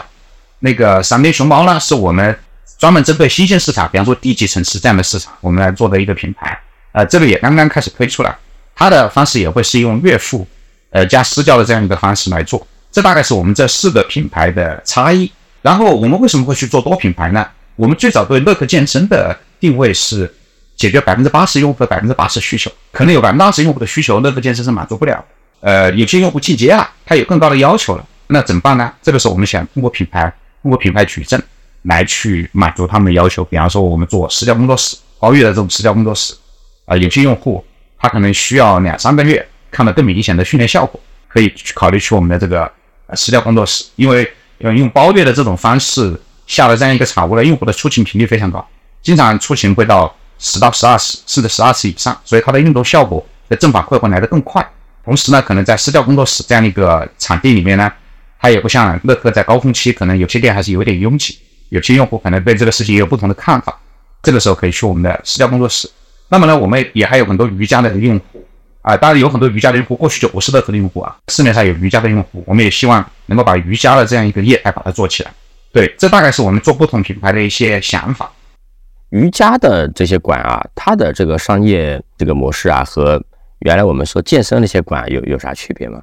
[0.60, 2.38] 那个闪电熊猫呢，是我们
[2.80, 6.60] 专门针对新兴市场，比方说地级城市这样的市场，我们来做的一个品牌。
[6.92, 8.36] 呃，这个也刚刚开始推出来，
[8.76, 10.48] 它的方式也会是用月付，
[10.90, 12.66] 呃加私教的这样一个方式来做。
[12.92, 15.32] 这大概是我们这四个品牌的差异。
[15.62, 17.48] 然后我们为什么会去做多品牌呢？
[17.76, 20.34] 我们最早对乐客健身的定位是。
[20.78, 25.26] 解决百分之八十用户的百分之八十需求，可能有百分之二十用户的需求，乐客健身是满足不了。
[25.60, 28.94] 呃，有些用户进阶了，他有更高的要求了，那怎么办呢？
[29.02, 31.42] 这个时候我们想通过品牌，通过品牌矩阵
[31.84, 33.44] 来去满足他们的要求。
[33.46, 36.34] 比方说，我们做私教工作室，包月的这种私教工作室，
[36.86, 37.64] 啊，有些用户
[37.98, 42.72] 他可能需要两三个月看到更明显的训练效果，可以去考虑去我们的这个
[43.14, 48.66] 私教工作室，因为用用包月的这种方式下了这样一个产物呢，用户的出勤频率非常高，
[49.02, 50.14] 经常出勤会到。
[50.40, 54.64] 十到十二次，甚至十二次以上，所以它的运动效果的正反馈会来得更快。
[55.08, 57.90] 同时呢，可能在私教工作室这样一个场地里面呢，
[58.38, 61.38] 它也不像乐客在高峰期，可能有些店还是有点拥挤，
[61.70, 63.80] 有些用户可能对这个事情也有不同的看法。
[64.22, 65.90] 这个时候可以去我们的私教工作室。
[66.28, 68.46] 那么呢，我们也还有很多瑜伽的用户
[68.82, 75.32] 啊，当然有很多瑜伽的用户过去就不是乐客的用户啊，市面上有瑜伽的用户，我们也希望能够把瑜伽的这样一个业态把它做起来。
[75.72, 78.30] 对，这大概是我们做不同品牌的一些想法。
[79.12, 83.24] 瑜伽的这些馆啊，它的这个商业这个模式啊，和
[83.60, 86.02] 原来我们说健身那些馆有有啥区别吗？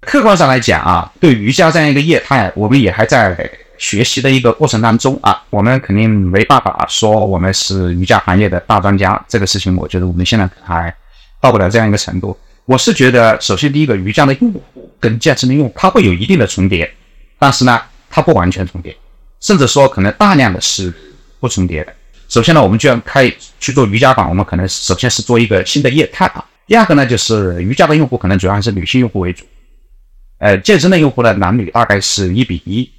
[0.00, 9.20] 客观上来讲啊，对瑜伽这样一个业态，我们也还在学习的一个过程当中啊，我们肯定没办法说我们是瑜伽行业的大专家。
[9.28, 10.94] 这个事情，我觉得我们现在还
[11.40, 12.36] 到不了这样一个程度。
[12.66, 16.92] 我是觉得，首先第一个，瑜伽的用户跟健身的用户，它会有一定的重叠，
[17.38, 18.96] 但是呢，它不完全重叠，
[19.40, 20.92] 甚至说可能大量的是
[21.40, 21.92] 不重叠的。
[22.28, 26.44] 首先呢，我们就要开去做瑜伽馆，我们可能首先是做一个新的业态啊。
[26.66, 29.44] 第二个呢，就是瑜伽的用户可能主要还是女性用户为主，
[30.38, 32.90] 呃，健身的用户呢，男女大概是一比一。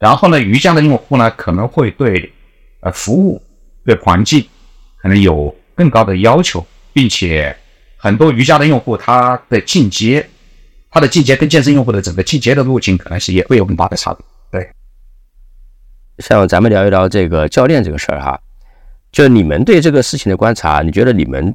[0.00, 2.32] 然后呢，瑜伽的用户呢，可能会对
[2.80, 3.40] 呃服务、
[3.84, 4.44] 对环境
[4.96, 7.56] 可能有更高的要求，并且
[7.96, 10.28] 很多瑜伽的用户他的进阶，
[10.90, 14.24] 他的进阶跟健身用户的整个进阶的路径可能是也会有很大的差别。
[14.50, 14.68] 对，
[16.18, 18.38] 像咱们聊一聊这个教练这个事儿哈。
[19.12, 21.54] 就你们对这个事情的观察，你觉得你们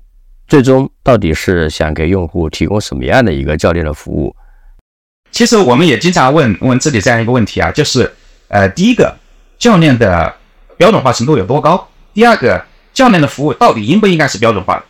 [0.50, 4.36] 最终到底是想给用户提供什么样的一个教练的服务？
[5.32, 8.12] 其实我们也经常问问自己这样一个问题啊，就是
[8.48, 9.16] 呃，第一个，
[9.60, 10.34] 教练的
[10.76, 11.88] 标准化程度有多高？
[12.16, 14.84] 第二个，教练的服务到底应不应该是标准化的？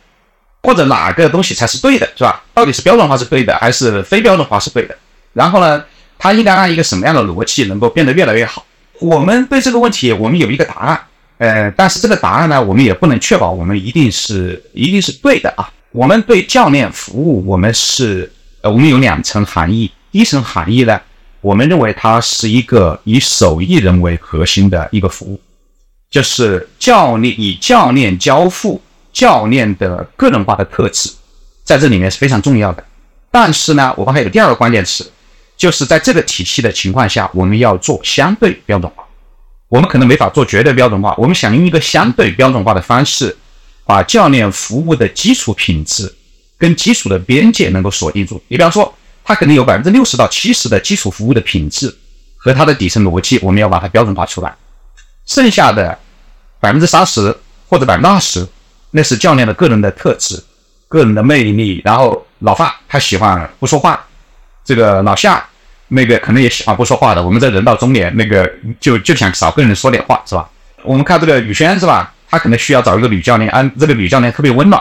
[0.62, 2.42] 或者哪个东西才是对的，是吧？
[2.54, 4.96] 到底是标准化是对的，还是非标准化是对的？
[5.34, 5.84] 然后呢，
[6.18, 8.64] 它应该按一个什么样的逻辑能够变得越来越好？
[8.98, 10.98] 我们对这个问题，我们有一个答案。
[11.40, 15.72] 呃，但是这个答案呢，我们也不能确保我们一定是一定是对的啊。
[15.90, 19.90] 我们对教练服务，我们是呃，我们有两层含义。
[20.12, 21.00] 第一层含义呢，
[21.40, 25.40] 我们认为它是一个以手艺人为核心的一个服务，
[26.10, 28.78] 就是教练以教练交付
[29.10, 31.10] 教练的个人化的特质，
[31.64, 32.84] 在这里面是非常重要的。
[33.30, 35.10] 但是呢，我们还有第二个关键词，
[35.56, 39.06] 就是在这个体系的情况下，我们要做相对标准化。
[39.70, 43.34] 我们可能没法做绝对标准化，我们想用一个相对标准化的方式，
[43.86, 46.12] 把教练服务的基础品质
[46.58, 48.42] 跟基础的边界能够锁定住。
[48.48, 51.96] 你比方说，他可能有百分之六十到七十的基础服务的品质
[52.36, 54.52] 和它的底层逻辑，我们要把它标准化出来。
[55.24, 55.96] 剩下的
[56.58, 57.32] 百分之三十
[57.68, 58.44] 或者百分之二十，
[58.90, 60.42] 那是教练的个人的特质、
[60.88, 61.80] 个人的魅力。
[61.84, 64.04] 然后老范他喜欢不说话，
[64.64, 65.46] 这个老夏。
[65.90, 68.50] 那个可能也喜欢不说话的，我们这人到中年，那个
[68.80, 70.48] 就就想少跟人说点话，是吧？
[70.82, 72.12] 我们看这个宇轩是吧？
[72.30, 74.80] 他可能需要找一个女教练，啊，这个女教练特别温暖，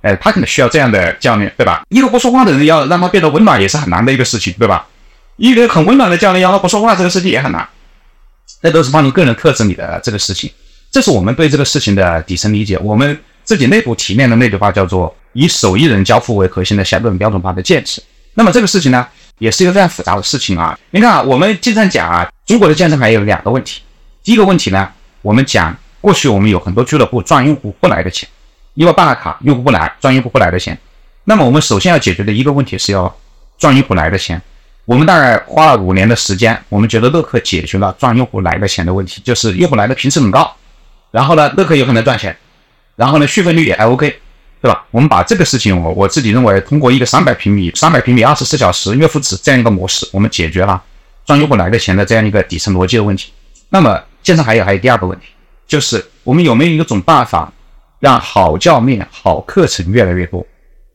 [0.00, 1.82] 哎，他可能需要这样的教练，对吧？
[1.90, 4.86] 一个不说话的人要让他变得温暖也是很难的一个事情，对吧？
[5.36, 7.68] 一个很温暖的教练要他不说话，这个事情也很难。
[8.60, 10.50] 那都是帮你个人特质里的这个事情，
[10.90, 12.78] 这是我们对这个事情的底层理解。
[12.78, 18.00] 我们自己内部提炼的那句话叫做以手艺人交付为核心的相对标准化的建设。
[18.34, 19.06] 那么这个事情呢？
[19.38, 20.78] 也是一个非常复杂的事情啊！
[20.90, 23.82] 你看啊，我们经常讲啊，中国的健身行业有两个问题。
[24.22, 24.88] 第一个问题呢，
[25.22, 28.28] 我们讲过去我们有很多俱乐部赚用户不来的钱，
[28.74, 30.78] 因为办了卡用户不来，赚用户不来的钱。
[31.24, 33.14] 那么我们首先要解决的一个问题是要
[33.58, 34.40] 赚用户来的钱。
[34.84, 40.54] 我们大概花了五年的时间，我们觉得乐客解决了赚用户来的钱的问题，就是用户来的频次很高，
[41.10, 42.36] 然后呢，乐客有可能赚钱，
[42.94, 44.20] 然后呢，续费率也还 OK。
[44.64, 44.82] 对吧？
[44.90, 50.82] 我们把这个事情，我我自己认为，通过一个三百平米、三百平米、二十四小时月付制这样一个模式，我们解决了
[51.26, 53.30] 赚用户来的钱的这样一个底层逻辑的问题。
[53.68, 55.26] 那么，健身还有还有第二个问题，
[55.68, 57.52] 就是我们有没有一种办法，
[58.00, 60.46] 让好教练、好课程越来越多？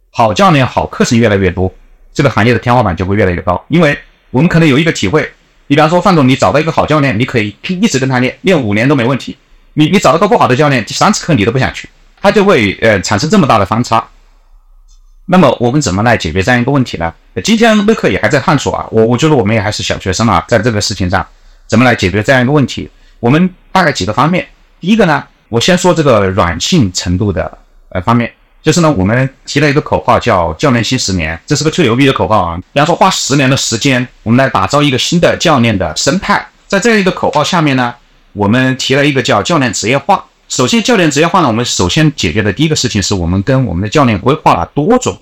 [0.10, 1.72] 好教练、好课程越来越多，
[2.12, 3.64] 这个行业的天花板就会越来越高。
[3.68, 3.96] 因为
[4.32, 5.32] 我们可能有一个体会，
[5.68, 9.38] 你比方说范总，你找到一个好教练，你可以一直跟他练，练五年都没问题。
[9.76, 11.88] 你你找到个不好的教练，第三次课你都不想去。
[12.22, 14.06] 它就会呃产生这么大的方差，
[15.26, 17.14] 那么我们怎么来解决这样一个问题呢？
[17.44, 21.26] 今天乐客也还在探索啊，我我觉得我们也还是小学生啊，在这个事情上
[21.68, 22.90] 怎么来解决这样一个问题？
[23.20, 24.46] 我们大概几个方面。
[24.82, 27.58] 第一个呢，我先说这个软性程度的
[27.90, 32.58] 呃方面，就是呢我们提了一个口号叫教练新十年，这是个吹牛逼的口号啊。
[32.74, 37.94] 比方说花十年的时间，我们来打造一个新的教练的生态，在这样一个口号下面呢，
[38.34, 40.26] 我们提了一个叫教练职业化。
[40.50, 45.16] 首先，教练职业化呢，我们首先解决的第一个事情是我们跟我们的教练规划了多种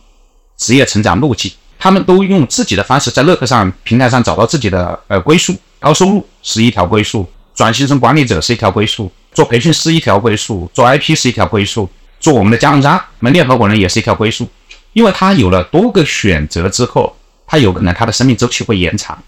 [0.56, 5.54] 职业成长路径，他们都用自己的方式在乐客上平台上找到自己的呃归宿。
[5.80, 11.90] 高收入是一条归宿，转型成管理者是一条归宿，做培训师一条归宿，做 IP 是一条归宿，
[12.22, 14.48] 做我们的加盟商门店合伙人也是一条归宿。
[14.94, 17.14] 因为他有了多个选择之后，
[17.46, 19.22] 他有可能他的生命周期会延长，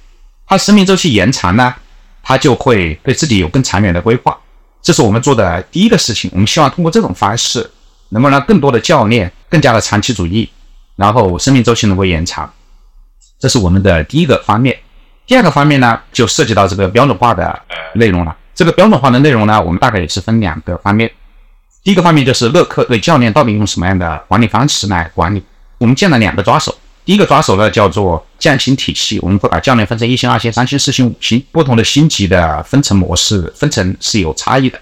[0.48, 1.76] 他生命周期延长呢，
[2.24, 4.40] 他就会对自己有更长远的规划。
[4.82, 7.70] 这是我们做的第一个事情，我们希望通过这种方式，
[8.10, 10.50] 能够让更多的教练更加的长期主义，
[10.96, 12.52] 然后生命周期能够延长，
[13.40, 14.78] 这是我们的第一个方面。
[15.28, 17.62] 第二个方面呢，就涉及到这个标准化的
[17.94, 18.36] 内容了。
[18.56, 21.12] 这个标准化的内容呢，我们大概也是分两个方面。
[21.84, 25.44] 第一个方面就是乐客对教练到底用什么样的管理方式来管理。
[25.78, 26.76] 我们建了两个抓手，
[27.10, 34.80] 第一个抓手呢叫做降薪体系，我们会把教练分成一星、二星、三星、四星、五星，不同的星级的分层模式分层是有差异的。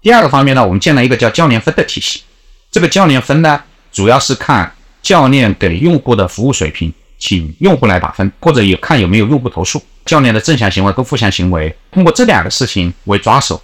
[0.00, 2.22] 第二个方面呢，我们建了一个叫教练分的体系。
[2.70, 13.62] 这个教练分呢，主要是看教练给用户的服务水平，请用户来打分，或者有看有没有用户投诉，教练的正向行为跟负向行为，通过这两个事情为抓手，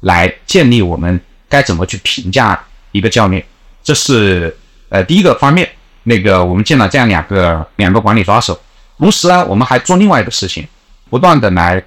[0.00, 3.42] 来建立我们该怎么去评价一个教练。
[3.82, 4.54] 这是
[4.90, 5.66] 呃第一个方面。
[6.08, 8.56] 那个我们建了这样两个两个管理抓手，
[8.96, 10.64] 同时呢，我们还做另外一个事情，
[11.10, 11.82] 不断的来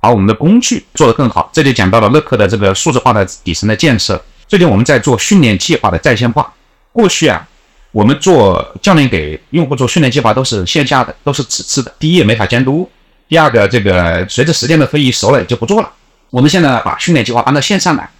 [0.00, 1.48] 把我们的工具做得更好。
[1.52, 4.20] 这里讲到了乐客的这个数字化的底层的建设。
[4.48, 6.52] 最近我们在做训练计划的在线化。
[6.92, 7.46] 过去啊，
[7.92, 11.94] 我们做教练给用户做训练计划都是线下的，都是纸质的。
[12.00, 12.90] 第一也没法监督，
[13.28, 15.92] 第二个这个随着时间的推移熟了也就不做了。
[16.30, 18.10] 我们现在把训练计划搬到线上来，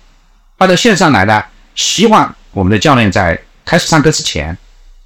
[0.57, 1.43] 搬到线上来呢，
[1.75, 4.57] 希望我们的教练在开始上课之前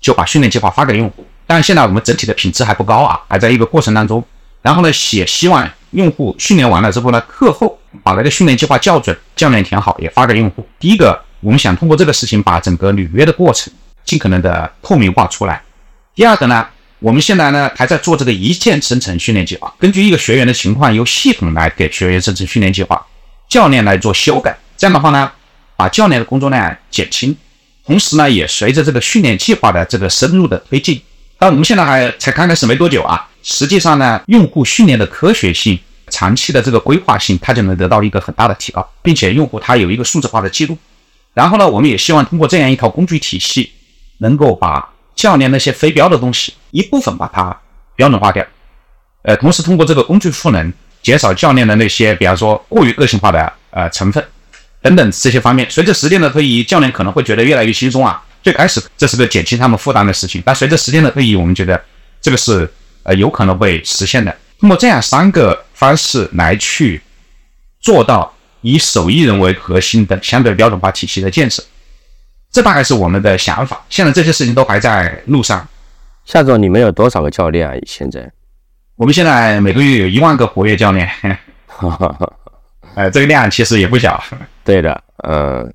[0.04, 1.26] 就把训练计划发给用户。
[1.46, 4.22] 但是现在我们整体的品质还不高啊，还在一个过程当中。
[4.60, 7.78] 然后呢，也希望用户训练完了之后呢，课后。
[8.02, 10.66] 把那个训练计划校准，教练填好，也发给用户。
[10.80, 13.72] 第一个，我们想通过这个事情把整个履约的过程
[14.04, 15.62] 尽可能的透明化出来。
[16.12, 16.66] 第二个呢，
[16.98, 23.00] 我们现在呢还在做这个一键生成训练计划，根据一个学员的情况，由系统来给学员生成训练计划，
[23.48, 24.58] 教练来做修改。
[24.76, 25.30] 这样的话呢，
[25.76, 27.36] 把教练的工作量减轻，
[27.86, 31.00] 同时呢，也随着这个训练计划的这个深入的推进，
[31.38, 35.78] 但我们现在还才刚开始没多久啊，实际上呢，用户训练的科学性。
[36.10, 40.76] 长期的这个规划性，它就能得到一个很大的提高，并且用户他有一个数字化的记录。
[41.32, 43.72] 然后呢，我们也希望通过这样一套工具体系，
[44.18, 47.58] 能够把教练那些非标的东西一部分把它
[47.96, 48.46] 标准化掉。
[49.22, 50.70] 呃，同时通过这个工具赋能，
[51.02, 54.22] 减少教练的那些，比方说过于个性化的呃成分
[54.84, 55.66] 等等这些方面。
[55.70, 58.22] 随着时间的推移，教练可能会觉得越来越轻松啊。
[58.42, 61.82] 最开始这是个减轻他们负担的事情，但随着时间的推移，我们觉得
[62.20, 62.70] 这个是
[63.02, 64.36] 呃有可能会实现的。
[64.60, 67.00] 通过这样三个方式来去
[67.80, 71.62] 做到以手艺人为核心的相对标准化体系的建设，
[72.52, 73.82] 这大概是我们的想法。
[73.88, 75.66] 现在这些事情都还在路上。
[76.26, 77.74] 夏总，你们有多少个教练啊？
[77.86, 78.30] 现在
[78.96, 81.10] 我们现在每个月有一万个活跃教练，
[82.94, 84.22] 呃，这个量其实也不小。
[84.64, 85.72] 对的，嗯，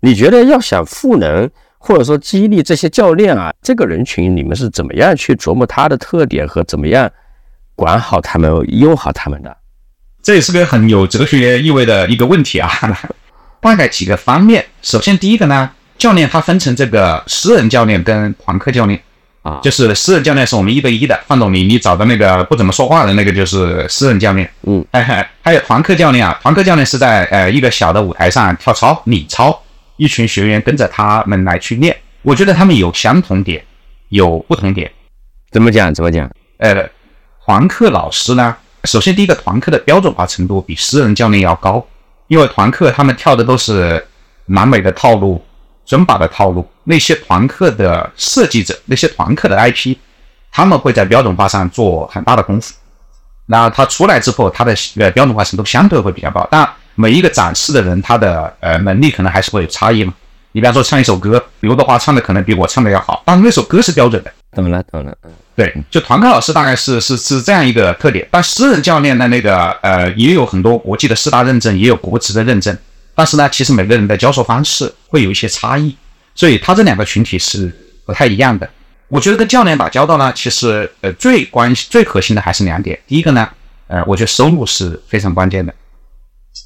[0.00, 7.10] 你觉得要想赋能或者说激励这些教练啊，这个人群你们是怎么样去琢磨他的特点和怎么样？
[7.74, 9.56] 管好他们，用好他们的，
[10.22, 12.70] 这也是个很有哲学意味的一个问题啊。
[13.58, 19.00] 大概几个方面，首先第一个呢，教练他分成这个私人教练跟团课教练
[19.42, 24.84] 啊，就是私人教练是我们一对一的，范总你你找的那个不怎么说话的那个就是私人教练，嗯，
[25.42, 29.62] 还有团课教练啊，团课教练是在呃一个小的舞台上跳操领操，
[29.96, 33.64] 一群学员跟着他们来去练，我觉得他们有相同点，
[34.10, 34.90] 有不同点，
[35.50, 35.92] 怎么讲？
[35.94, 36.30] 怎么讲？
[36.58, 36.88] 呃。
[37.42, 41.84] 团课老师呢，首先第一个团课的标准化程度比私人教练要高，
[42.28, 44.06] 因为团课他们跳的都是
[44.46, 45.42] 南美的套路、
[45.84, 49.96] 尊巴的套路，那些团课的设计者、那些团课的 IP，
[50.52, 52.74] 他们会在标准化上做很大的功夫。
[53.46, 60.14] 那他出来之后，他的呃标准化程度相对会比较高，但每一个展示的人他的呃能力可能还是会有差异嘛。
[60.52, 64.32] 你比方说唱一首歌，刘德华唱的可能比我唱的要好，但是那首歌是标准的。
[64.52, 68.26] 懂了，懂了，嗯，对，就团课老师大概是是是这样一个特点。
[68.32, 72.76] 但私人教练的那个呃，也有很多国际的四大认证，也有国职的认证。
[73.14, 75.94] 但是呢，其实每个人的教授方式会有一些差异，
[76.34, 77.70] 所以他这两个群体是
[78.04, 78.68] 不太一样的。
[79.08, 82.98] 我觉得跟教练打交道呢，其实呃最关系最核心的还是两点。
[83.06, 83.48] 第一个呢，
[83.88, 85.74] 呃，我觉得收入是非常关键的。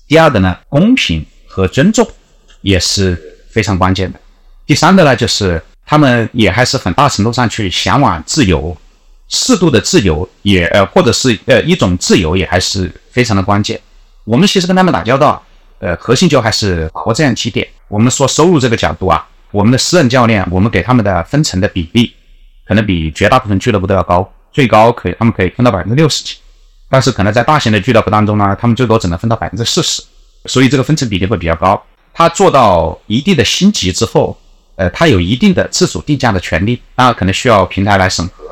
[0.07, 2.07] 第二个呢，公平和尊重
[2.63, 4.21] 也是非常关键的。
[4.67, 5.63] 第三个呢，就是。
[5.87, 8.75] 他们也还是很大程度上去向往自由，
[9.29, 13.79] 适度的自由也呃，或者是呃一种自由也还是非常的关键。
[14.25, 15.45] 我们其实跟他们打交道，
[15.85, 17.69] 呃，核心就还是把握这样几点。
[17.89, 22.15] 我们说收入这个角度啊，我们的私人教练，我们给他们的分成的比例，
[22.67, 26.37] 可能比绝大部分俱乐部都要高，最高可以他们可以分到百分之六十几，
[26.89, 30.03] 但是可能在大型的俱乐部当中呢，他们最多只能分到百分之四十，
[30.47, 31.81] 所以这个分成比例会比较高。
[32.15, 34.37] 他做到一定的星级之后。
[34.77, 38.45] 呃，他有一定的自主定价的权利，当然可能需要平台来审核，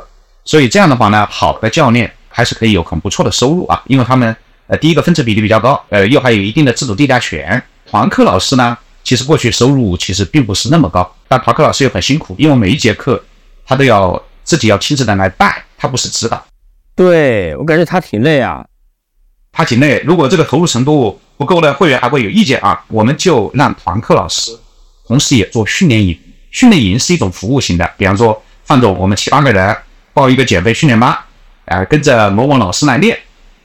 [0.44, 4.36] 所以这样的话呢，好的教练还是可以有很不错的收入啊，因为他们
[4.66, 7.62] 呃第一个分成比例比较高，呃又还有一定的自主定价权。
[7.84, 13.22] 团课老师呢，其实过去收入其实并不是那么高，但团课老师又很辛苦，因为每一节课
[13.66, 16.42] 他都要自己要亲自的来带，他不是指导。
[16.94, 18.64] 对我感觉他挺累啊，
[19.50, 20.02] 他挺累。
[20.06, 22.84] 如果这个投入程度不够呢，会员还会有意见啊。
[22.88, 24.56] 我们就让团课老师
[25.06, 26.18] 同时也做训练营。
[26.50, 29.76] 训练营是一种服务型的，比方说范总，我们七八个人
[30.12, 31.16] 报一个减肥训练班，
[31.64, 33.18] 啊，跟着某某老师来练。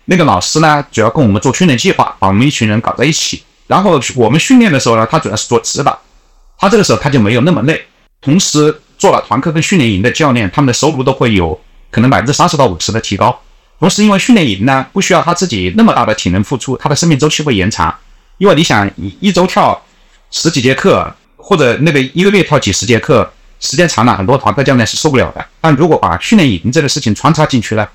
[0.10, 3.44] 那个老师呢，主要跟我们做训练计划，把我们一群人搞在一起。
[3.68, 6.00] 然后我们训练的时候呢，他主要是做指导。
[6.58, 7.86] 他这个时候他就没有那么累。
[8.22, 11.60] 同时做了团课跟训练营的教练，他们的收入都会有
[11.92, 13.38] 可能百分之三十到五十的提高。
[13.80, 17.94] 同时，因为训练营呢不需要他自己那么大的体能付出，他的生命周期会延长。
[18.38, 19.80] 因为你想一一周跳
[20.32, 23.30] 十几节课，或者那个一个月跳几十节课，
[23.60, 25.46] 时间长了，很多团课教练是受不了的。
[25.60, 27.86] 但如果把训练营这个事情穿插进去呢，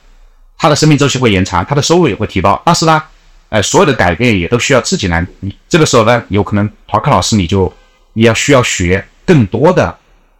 [0.62, 2.62] 他的生命周期会延长，他的收入也会提高。
[2.64, 3.02] 但是呢，
[3.48, 5.26] 呃，所有的改变也都需要自己来。
[5.68, 7.70] 这个时候呢，有可能团课老师你就
[8.12, 9.98] 你要需要学更多的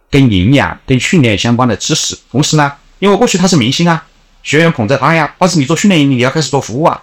[0.09, 2.17] 跟营养、跟训练相关的知识。
[2.31, 4.01] 同时呢，因为过去他是明星啊。
[4.43, 7.01] 学员捧着他呀，但是你做训练营，你要开始做服务啊，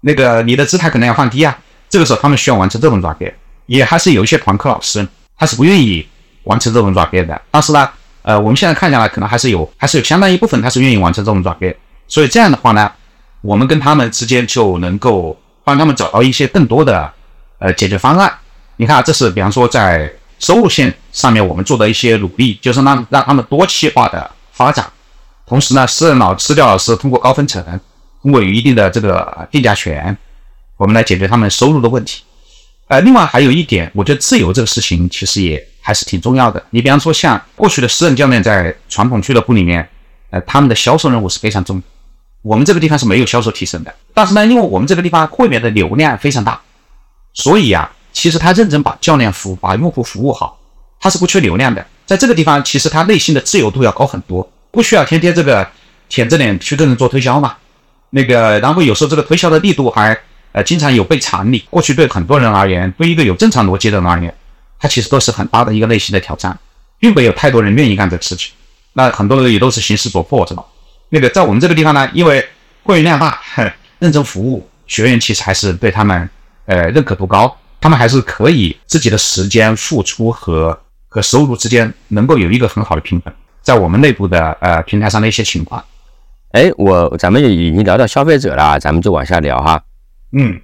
[0.00, 1.58] 那个你的姿态可能要放低啊。
[1.90, 3.34] 这个时候他们需要完成这种转变，
[3.66, 6.08] 也还是有一些团课老师他是不愿意
[6.44, 7.38] 完成这种转变的。
[7.50, 7.90] 但是呢，
[8.22, 11.76] 呃，我们现在看下来，可能还是有，还是有相当一部分他是愿意完成这种转变。
[12.08, 12.90] 所以这样的话呢，
[13.42, 17.12] 我们跟他们之间就能够帮他们找到一些更多的
[17.58, 18.32] 呃解决方案。
[18.76, 24.84] 你看，这是比方说在收入线上面我们做的一些努力，就是让让他们多期化的发展。
[25.46, 27.62] 同时呢，私人老私教老师通过高分成，
[28.22, 30.16] 通过有一定的这个定价权，
[30.76, 32.22] 我们来解决他们收入的问题。
[32.86, 36.62] 呃，另外还有一点，我觉得自由这个事情其实也还是挺重要的。
[36.70, 39.86] 你比方说，像过去的私人教练在传统俱乐部里面，
[40.30, 41.82] 呃，他们的销售任务是非常重。
[42.42, 46.60] 我们这个地方是没有销售提升的，但是呢，因为我们这个地方会员的流量非常大，
[47.34, 50.58] 所以啊，其实他认真把教练服务、把用户服务好，
[51.00, 51.84] 他是不缺流量的。
[52.06, 54.50] 在这个地方，其实他内心的自由度要高很多。
[54.70, 55.68] 不需要天天这个
[56.08, 57.56] 舔着脸去跟人做推销嘛？
[58.10, 60.18] 那个，然后有时候这个推销的力度还
[60.52, 61.64] 呃经常有被常理。
[61.68, 64.34] 过去对很多人而言，对一个有正常逻辑的人而言，
[64.78, 66.58] 他其实都是很大的一个内心的挑战，
[66.98, 68.52] 并没有太多人愿意干这个事情。
[68.94, 70.68] 那很多人也都是形势所迫，知道吧？
[71.10, 72.44] 那个在我们这个地方呢，因为
[72.82, 73.40] 会员量大，
[73.98, 76.28] 认真服务，学员其实还是对他们
[76.66, 80.78] 呃认可度高，他们还是可以自己的时间付出和
[81.08, 83.32] 和收入之间能够有一个很好的平衡。
[83.62, 85.82] 在我们内部的呃平台上的一些情况，
[86.52, 89.82] 哎，我咱们已经聊到消费者了，咱们就往下聊哈。
[90.32, 90.60] 嗯，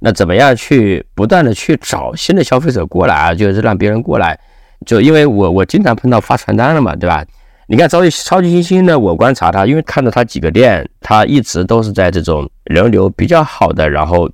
[0.00, 3.34] 那怎么样去不断的去找新的消费者过来啊？
[3.34, 4.38] 就是让别人过来，
[4.86, 7.24] 就因为我我经常碰到发传单了嘛，对吧？
[7.66, 14.30] 你看超级超级星星呢，我观察他，因为看到他几个店，他一直都是在这种人流比较好的，然后。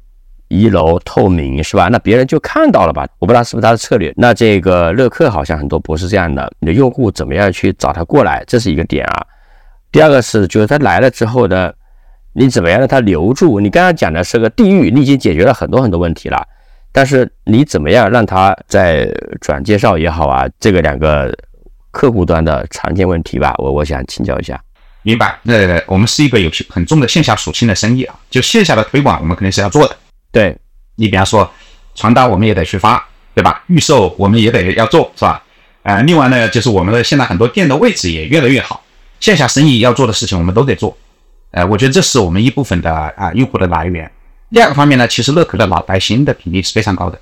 [0.54, 1.88] 一楼透明是吧？
[1.90, 3.08] 那别人就看到了吧？
[3.18, 4.12] 我不知道是不是他的策略。
[4.18, 6.52] 那这个乐客好像很多不是这样的。
[6.58, 8.44] 你的用户怎么样去找他过来？
[8.46, 9.26] 这是一个点啊。
[9.90, 11.72] 第二个是，就是他来了之后呢，
[12.34, 13.60] 你怎么样让他留住？
[13.60, 16.46] 你刚刚讲的是个地域，你已经解决了很多很多问题了。
[16.92, 19.10] 但是你怎么样让他在
[19.40, 20.46] 转介绍也好啊？
[20.60, 21.34] 这个两个
[21.92, 24.60] 客户端的常见问题吧，我我想请教一下。
[25.02, 25.38] 明白？
[25.42, 25.54] 那
[25.86, 29.96] 我们是一个有很重的线下属性的生意啊，就线下的推广我们肯定是要做的。
[30.30, 30.56] 对
[30.96, 31.48] 你，比方说
[31.94, 33.62] 传单，我们也得去发，对吧？
[33.66, 35.42] 预售我们也得要做，是吧？
[35.82, 38.82] 呃，另外呢，就是我们的现在很多店的位置也越来越好，
[39.18, 40.96] 线下生意要做的事情我们都得做。
[41.50, 44.10] 呃，我觉得这是我们一部分的啊用户的来源。
[44.52, 47.20] 第二个方面呢，其实乐可的老带新的比例是非常高的，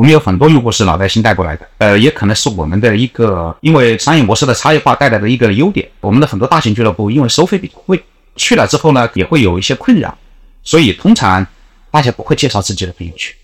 [0.00, 1.68] 我们有很多用户是老带新带过来的。
[1.76, 5.86] 呃，也可能是我们的一个因为商业模式的差异化带来的一个优点。
[6.00, 8.02] 我们的很多大型俱乐部因为收费比较贵，
[8.34, 10.16] 去了之后呢也会有一些困扰，
[10.62, 11.46] 所以通常。
[11.92, 13.34] 大家不会介绍自己的朋友去，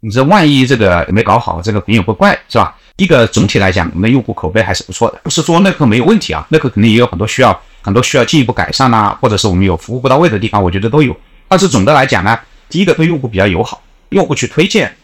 [0.00, 2.76] 你这万一这个没搞好，这个朋友会怪是吧？
[2.96, 11.16] 一个总体来讲，我们的用户口碑还是不错的，不是说那个没有问题啊，那个肯定也有很多需要很多需要进一步改善呐，或者是我们有服务不到位的地方，我觉得都有。
[11.48, 12.38] 但是总的来讲呢，
[12.68, 14.94] 第一个对用户比较友好，用户去推荐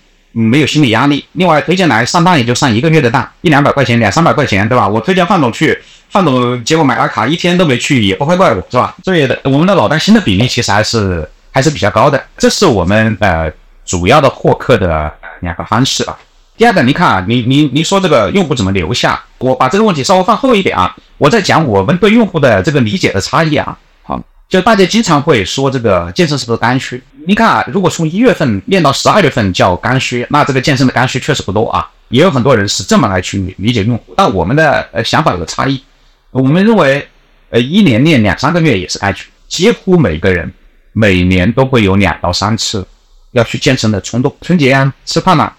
[0.40, 1.24] 没有心理压力。
[1.32, 4.86] 另外推荐来上当也就上一个月的当，一两百块钱，两三百块钱，对吧？
[4.86, 5.78] 我推荐范总去，
[6.10, 8.94] 范总结果买了卡一天都没去，也不会怪我是吧？
[9.04, 11.28] 所以我们的老带新的比例其实还是。
[11.56, 13.50] 还是比较高的，这是我们呃
[13.82, 15.10] 主要的获客的
[15.40, 16.14] 两个方式啊。
[16.54, 19.18] 第二个，你看啊，你你你说这个用户怎么留下？
[19.38, 23.74] 我把这个问题稍微放后一点啊，我在讲我们对用户的这个理解的差异啊。
[24.02, 27.02] 好，就大家经常会说这个健身是不是刚需？
[27.26, 31.90] 你看啊，如果从一月份练到十二月份叫刚需，那这个健身的刚需确实不多啊。
[32.08, 35.82] 也有很多人是这么来去理解用户，但我们的呃想法有个差异。
[36.30, 37.08] 我们认为，
[37.50, 40.52] 呃，一年练两三个月也是刚需，几乎每个人。
[40.98, 42.86] 每年都会有两到三次
[43.32, 44.34] 要去健身的冲动。
[44.40, 45.54] 春节啊，吃饭了，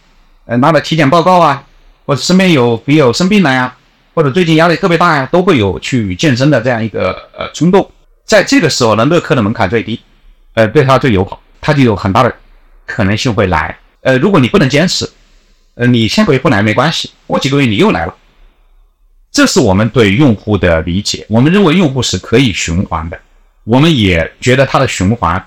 [0.48, 1.64] 呃，拿了体检报告啊，
[2.08, 3.76] 或者身边有朋友生病了呀，
[4.16, 7.88] 或者最近压力特别大呀，都会有去健身的这样一个呃冲动。
[8.28, 10.01] 在这个时候呢，乐客的门槛最低，
[10.53, 12.36] 呃，对他最友好，他就有很大的
[12.86, 13.75] 可能性会来。
[14.01, 15.09] 呃，如果你不能坚持，
[15.75, 18.13] 呃，你下个月不来没关系，过几个月你又来了。
[19.32, 23.17] 这是我们对用户的理解，我们认为用户是可以循环的，
[23.63, 25.41] 我们也觉得它的循环，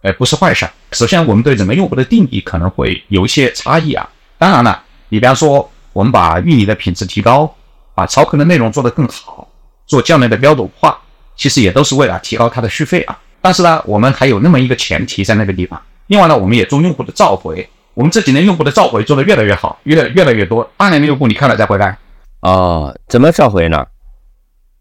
[0.00, 0.66] 呃，不是坏事。
[0.92, 4.08] 首先，我们对整个用户的定义可能会有一些差异啊。
[4.38, 7.54] 当然了，你比方说，我们把运营的品质提高，
[7.94, 9.46] 把操课的内容做得更好，
[9.86, 10.98] 做教练的标准化，
[11.36, 13.18] 其实也都是为了提高它的续费啊。
[13.40, 15.80] 但是呢，我们还有那么一个前提在那个地方。
[16.06, 20.70] 另外呢，我们也做用户的召回，我们这几年用户的召回做的越来越好，越越来越多。
[20.76, 21.96] 大量的用户你看了再回来。
[22.40, 23.86] 哦，怎么召回呢？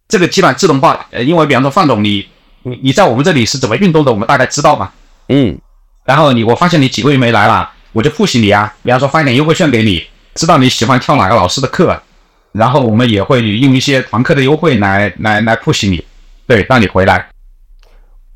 [0.08, 1.06] 这个基本上自动化。
[1.12, 2.28] 呃，因为比方说范总，你
[2.64, 4.92] 你你在我们这里是怎么运动的，我们大概知道嘛。
[5.30, 5.58] 嗯。
[6.06, 11.98] 然后你我发现你几个月没来了，我就 push 你啊，比方说发一点优惠券给你，知道你喜欢跳哪个老师的课，
[12.52, 16.04] 然后我们也会用一些团课的优惠来来来 push 你，
[16.46, 17.26] 对，让你回来。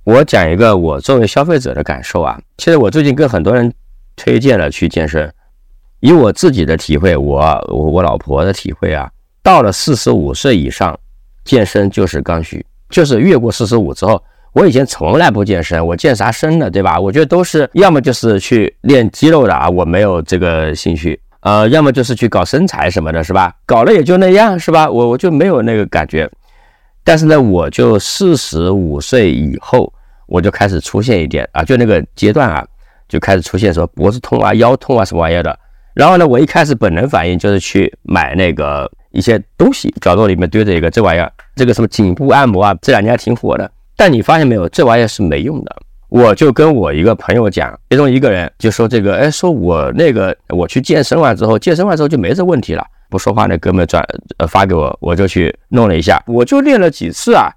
[0.06, 3.74] 我讲一个我作为消费者的感受啊，其实我最近跟很多人
[4.16, 5.32] 推荐了去健身，
[6.00, 9.12] 以我自己的体会，我我我老婆的体会啊。
[9.44, 10.98] 到了四十五岁以上，
[11.44, 16.98] 健身就是刚需，就是越过四十五之后，我以前从来不健身，我健啥身呢，对吧？
[16.98, 23.54] 我觉得都是要么就是去练肌肉的啊，我没有这个兴趣，呃，要么就是去搞身材什么的，是吧？
[23.66, 24.90] 搞了也就那样，是吧？
[24.90, 26.30] 我我就没有那个感觉。
[27.08, 29.94] 但是呢，我就四十五岁以后，
[30.28, 32.68] 我就开始出现一点啊，就那个阶段啊，
[33.08, 35.58] 就开始出现说脖子痛啊、腰痛啊什么玩意儿的。
[35.94, 38.92] 然后呢，我一开始本能反应就是去买那个。
[39.12, 43.72] 一些东西，角落里面堆着一个这玩意儿，这个什么颈部按摩啊，这两年还挺火的。
[43.96, 45.76] 但你发现没有，这玩意儿是没用的。
[46.10, 52.86] 我就跟我一个朋友讲，其中一个人就说这个，哎，说我那个我去健身完之后，健身完之后就没这问题了。
[53.10, 54.04] 不说话那哥们转
[54.38, 57.50] 呃发给我，我就去弄了一下，我就练了几次啊，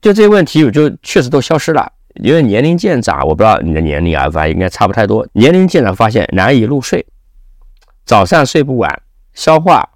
[0.00, 1.90] 就这些问题我就确实都消失了。
[2.22, 5.26] 因为年龄渐长，我不知道你的年龄啊，反正应该差不太多。
[5.32, 7.04] 年龄渐长发现难以入睡，
[8.04, 9.02] 早上睡不晚，
[9.32, 9.88] 消化。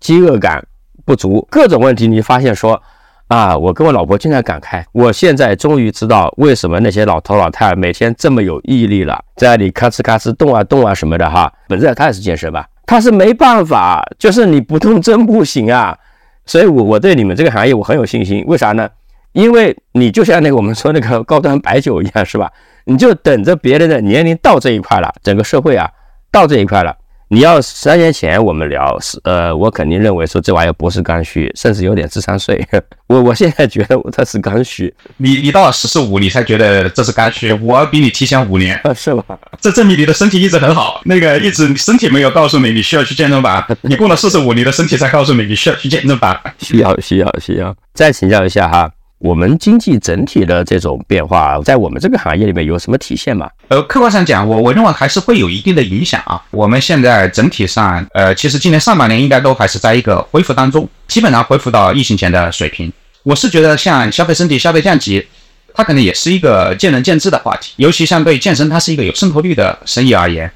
[0.00, 0.66] 饥饿感
[1.04, 2.82] 不足，各种问题，你发现说
[3.28, 11.52] 啊，我跟我老婆经常感慨，我现在终于知道为什么那些老头老太每天这么有毅力了，在那里咔哧咔哧动啊动啊什么的哈。
[11.68, 15.96] 本质上他也是健身吧，他是没办法，就是你不动真不行啊。
[16.44, 18.88] 所以，我我对你们这个行业我很有信心，为啥呢？
[19.32, 22.50] 因为你就像那个我们说那个高端白酒一样，是吧？
[22.84, 25.88] 你就等着别人的年龄到这一块了，整个社会啊
[26.30, 26.94] 到这一块了。
[27.32, 32.62] 你要三年前我们聊是呃，我肯定认为说这玩意儿不是刚需，甚至有点智商税。
[33.08, 34.92] 我我现在觉得它是刚需。
[35.16, 37.50] 你你到了十四五，你才觉得这是刚需。
[37.54, 39.38] 我比你提前五年，啊 是吧？
[39.62, 41.00] 这证明你的身体一直很好。
[41.06, 46.38] 那个 一直身体没有告诉你你需要去健身房，你过了四十五，你的身体才告诉你你需要去健身房。
[46.58, 47.74] 需要需要需要。
[47.94, 48.90] 再请教一下哈。
[49.22, 53.48] 我们经济整体的这种变化，在我们这个行业里面有什么体现吗？
[53.68, 56.42] 呃，客观上讲，我我认为还是会有一定的影响啊。
[56.50, 62.92] 我们现在整体上，呃，其实今年上半年应该都还是在一个恢复当中，基本上恢复到疫情前的水平。
[63.22, 65.24] 我是觉得，像消费升级、消费降级，
[65.72, 70.50] 它可能也是一个见仁见智的话题，尤其像对健身，它是一个有渗透率的生意而言。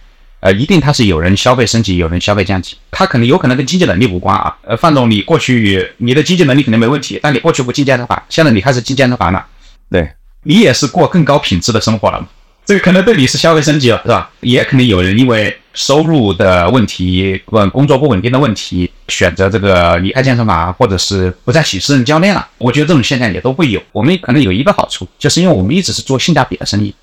[0.47, 4.57] 呃，一定它是有人消费升级，有人消费降级，它可能有可能跟经济能力无关啊。
[4.62, 9.44] 呃，范总，你过去你的经济能力肯定没问题，但你过去不进健身房，现在你开始进健身房了，
[9.90, 10.09] 对
[10.44, 12.28] 你也是过更高品质的生活了嘛？
[12.64, 14.30] 这个可能对你是消费升级了，是吧？
[14.40, 22.47] 也可能有人因为收入的问题、问工作不稳定的问题，选择这个离开健身房，或者是不再请私人教练了。
[22.59, 23.82] 我觉得这种现象也都会有。
[23.90, 26.94] 我们可能有一个好处，就是因为我们一直是做性价比的生意。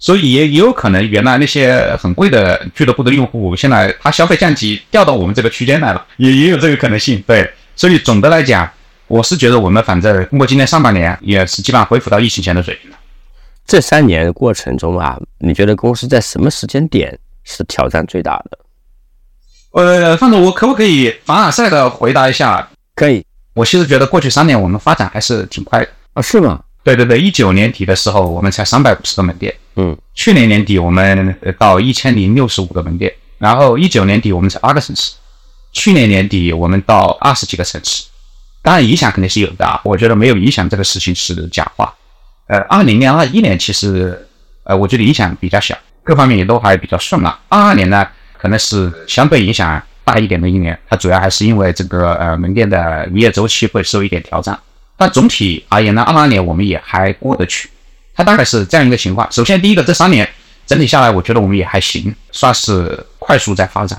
[0.00, 7.22] 所以也也有可能，原来那些很贵的俱乐部的用户，现在他消费降级，调到我们这个区间来了，也也有这个可能性。
[7.26, 8.68] 对，所以总的来讲，
[9.06, 12.96] 我是觉得我们反正通过今年上半年，也是基本上恢复到疫情前的水平了。
[13.66, 18.58] 这三年过程中啊，你觉得公司在什么时间点是挑战最大的？
[19.72, 22.68] 呃，范总，我可不可以凡尔赛的回答一下？
[22.96, 23.22] 可以。
[23.52, 26.62] 我其实觉得过去三年我们发展还是挺快的啊，是吗？
[26.82, 29.54] 对对对，一九年底的时候，我们才三百五十个门店。
[29.76, 35.12] 嗯，去年年底我们到一千零六十五个门店，然后一九年底我们才八个城市，
[35.72, 38.04] 去年年底我们到二十几个城市。
[38.62, 41.94] 当然影响肯定是有的啊，我觉得没有影响这个事情是假话。
[42.46, 44.26] 呃，二零年、二一年其实
[44.64, 47.38] 呃，我觉得影响比较小，各方面也都还比较顺了。
[47.48, 48.06] 二二年呢，
[48.36, 54.58] 可能是相对影响大一点的一年，它主要还是因为这个呃门店的营业周期会受一点挑战。
[55.00, 57.70] 但总体而言呢，二二年我们也还过得去。
[58.14, 59.26] 它大概是这样一个情况。
[59.32, 60.28] 首先，第一个，这三年
[60.66, 63.98] 整体下来，我觉得我们也还行，算是快速在发展。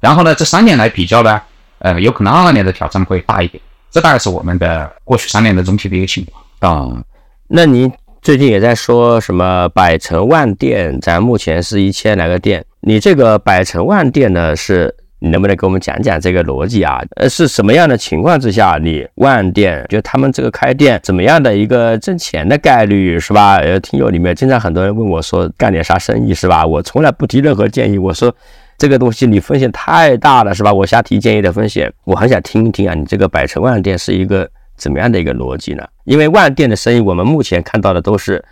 [0.00, 1.40] 然后呢，这三年来比较呢，
[1.78, 3.62] 呃，有可能二二年的挑战会大一点。
[3.92, 6.26] 这大概是我们的过去三年的总体的一个情
[6.58, 7.00] 况啊。
[7.46, 7.88] 那您
[8.20, 14.92] 最近也在说什么百城万店，咱目前是一千来个店，你这个百城万店呢是？
[15.20, 17.00] 你能不能给我们讲讲这个逻辑啊？
[17.16, 23.56] 呃，是什么样的情况之下，你万店就他们这个开店怎么样的一个挣钱的概率是吧？
[23.56, 26.66] 呃，听友里面经常很多人问我说干点啥生意是吧？
[26.66, 28.34] 我从来不提任何建议，我说
[28.78, 30.72] 这个东西你风险太大了是吧？
[30.72, 35.86] 我瞎提建议的风险，我很想听一听啊，你这个百城万店是一个怎么样的一个逻辑呢？
[36.04, 38.42] 因为万店的生意，我们目前看到的都是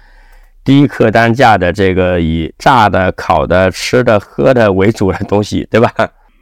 [0.62, 5.90] 低客单价的这个以炸的、烤的、吃的、喝的为主的东西，对吧？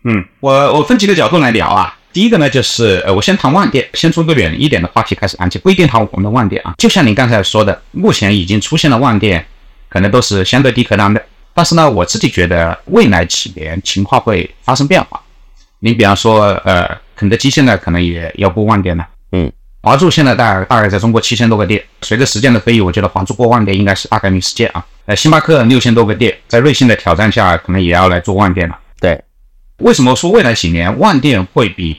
[0.08, 1.92] 嗯，我我分几个角度来聊啊。
[2.12, 6.74] 第一个呢，就是呃，我先谈万店，先从个远一点的话题开始谈起，不一定谈我们的万店啊。
[6.78, 9.44] 就像您刚才说的，目前已经出现了万店，
[9.88, 11.20] 可能都是相对低客单的。
[11.52, 15.20] 但是呢，我自己觉得未来几年情况会发生变化。
[15.80, 19.04] 你比方说，呃，肯德基现在可能也要过万店了。
[19.32, 19.50] 嗯，
[19.82, 24.86] 华住现在大大概在中国七千多个店，随着时间的推移，我觉得华住过万店应该是大概率事件啊。
[25.06, 28.78] 呃，星巴克六千多个店，在瑞幸的挑战下，可能也要来做万店了。
[29.00, 29.20] 对。
[29.78, 31.96] 为什么说未来几年万店会比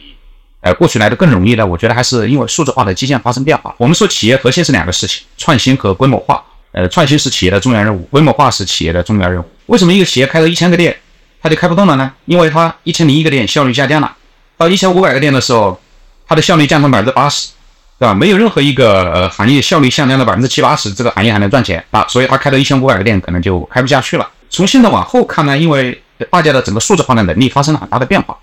[0.61, 1.65] 呃过去来的更容易呢？
[1.65, 3.73] 我觉得还是因为数字化的基建发生变化。
[3.77, 6.43] 我们说企业核心是两个事情：创新和规模化。
[6.73, 9.45] 呃，创新是企业的重要任务，规模化是企业的重要任务。
[9.67, 10.95] 为什么一个企业开了一千个店，
[11.41, 12.11] 它就开不动了呢？
[12.25, 14.15] 因为它一千零一个店效率下降了，
[14.57, 15.79] 到一千五百个店的时候，
[16.27, 17.49] 它的效率降成百分之八十，
[17.97, 18.13] 对吧？
[18.13, 22.05] 没有任何一个呃行业效率下降到百分之七八十，这个行业还能赚钱啊？
[22.09, 24.29] 所以它开到一千五百个店可能就开不下去了。
[24.49, 28.37] 从现在往后看呢，因为大家的整个数字化的能力发生了很大的变化，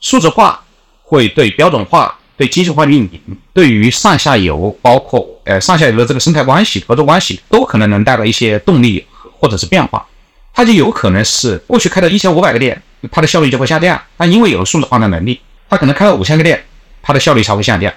[0.00, 0.62] 数字化
[1.02, 3.20] 会对标准化、对精细化运营、
[3.52, 9.06] 对于上下游，包括呃上下游的这个生态关系、合作关系，都可能能带来一些动力
[9.38, 10.06] 或者是变化。
[10.52, 16.64] 它就有可能是过去开到一千五百个店，它的效率就会下降；但因为有了数字化的能力，它可能开到五千个店，
[17.02, 17.92] 它的效率才会下降。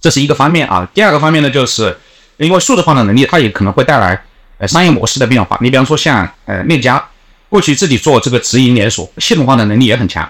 [0.00, 0.88] 这是一个方面啊。
[0.94, 1.98] 第二个方面呢，就是
[2.36, 4.22] 因为数字化的能力，它也可能会带来
[4.58, 5.58] 呃商业模式的变化。
[5.60, 7.04] 你比方说像呃链家。
[7.52, 10.26] 过去自己做这个直营连锁，系统化的能力也很强，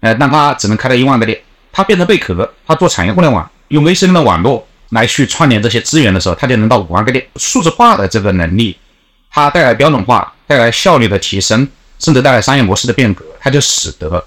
[0.00, 1.40] 呃，但他只能开到一万个店。
[1.70, 7.24] 他变成贝壳，他做产业互联网，用 VC 的网络来去串联这些资源的时候，他就能到五万个店。
[7.36, 8.76] 数字化的这个能力，
[9.30, 11.68] 它带来标准化，带来效率的提升，
[12.00, 14.26] 甚至带来商业模式的变革，它就使得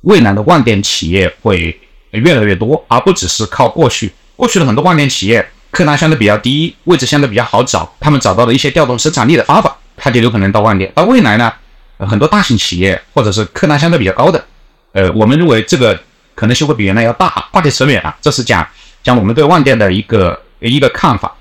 [0.00, 1.78] 未来的万店企业会
[2.10, 10.90] 越来越多，而不只是靠过去过去的很多万店企业，客单相对比较低，位置相对比较好找，他们找到了一些调动生产力的方法，它就有可能到万店。
[10.92, 11.52] 到未来呢？
[11.98, 14.44] 很多大型企业或者是客单相对比较高的，
[14.92, 15.98] 呃，我们认为这个
[16.34, 17.28] 可能性会比原来要大。
[17.52, 18.66] 话题扯远了，这是讲
[19.02, 21.34] 讲我们对万店的一个一个看法。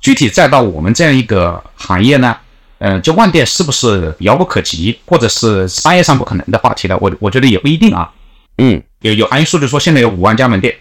[0.00, 2.36] 具体再到我们这样一个行业呢，
[2.78, 6.98] 呃，就万店是不是遥不可及，或者是商业上不可能的话题呢？
[7.00, 8.10] 我我觉得也不一定啊。
[8.58, 10.74] 嗯，有有行业数据说现在有五万家门店，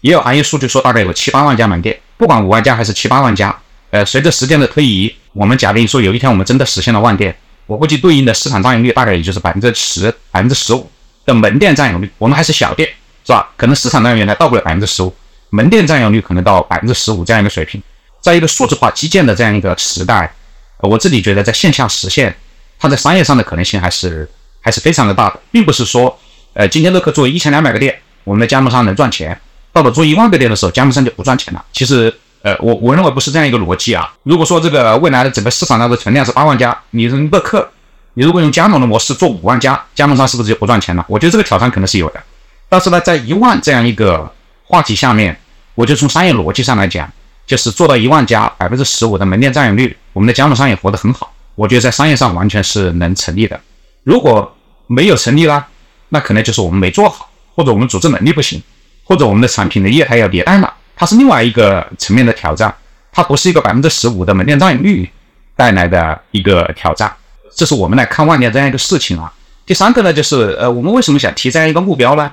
[0.00, 1.98] 也有行业数据说大概有七八万家门店。
[2.16, 3.56] 不管五万家还是七八万家，
[3.90, 7.36] 呃，随着时间的推移，我们假定说有一天我们真的实现了万店。
[7.68, 10.90] 我估计对应的市场占有率大概也就是百分之十、百分之十五
[11.26, 12.10] 的门店占有率。
[12.16, 12.88] 我们还是小店，
[13.26, 13.46] 是吧？
[13.58, 15.14] 可能市场占有率还到不了百分之十五，
[15.50, 17.82] 门店占有率可能到百分之十五这样一个水平。
[18.22, 20.34] 在一个数字化基建的这样一个时代，
[20.78, 22.34] 我自己觉得在线下实现，
[22.78, 24.26] 它在商业上的可能性还是
[24.62, 26.18] 还是非常的大的，并不是说，
[26.54, 29.38] 呃，今天乐客做一千两百个店，我们的加盟商能赚钱，
[29.74, 31.62] 到了做一万个店的时候，加盟商就不赚钱了。
[31.70, 32.12] 其实。
[32.48, 34.10] 呃，我我认为不是这样一个逻辑啊。
[34.22, 37.68] 如果说这个未来的整个市场上的存量是八万家，你乐客，
[38.14, 41.04] 你如果用加盟的模式做五万家，加盟商是不是就不赚钱了？
[41.08, 42.22] 我觉得这个挑战可能是有的。
[42.70, 44.30] 但是呢，在一万这样一个
[44.64, 45.38] 话题下面，
[45.74, 47.10] 我就从商业逻辑上来讲，
[47.46, 51.30] 就是做到一万家，百分之十五的门店占有率，我们的加盟商也活得很好。
[51.54, 53.60] 我觉得在商业上完全是能成立的。
[54.04, 55.66] 如果没有成立啦，
[56.08, 58.62] 那可能就是我们没做好，或者我们组织能力不行，
[59.04, 60.67] 或者我们的产品的业态要迭代了。
[60.98, 62.74] 它是另外一个层面的挑战，
[63.12, 65.08] 它不是一个百分之十五的门店占有率
[65.54, 67.14] 带来的一个挑战，
[67.54, 69.32] 这是我们来看万店这样一个事情啊。
[69.64, 72.32] 第三个呢，就是呃，我们为什么想提这样一个目标呢？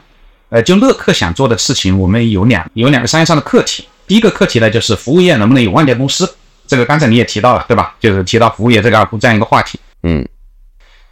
[0.50, 3.88] 呃，就乐客想做的事情，我们有两有两个商业上的课题。
[4.08, 6.36] 第一个课题呢，就是服务业能不能有万店公司？
[6.66, 7.96] 这个刚才你也提到了，对吧？
[8.00, 9.80] 就是提到服务业这个这样一个话题。
[10.02, 10.28] 嗯。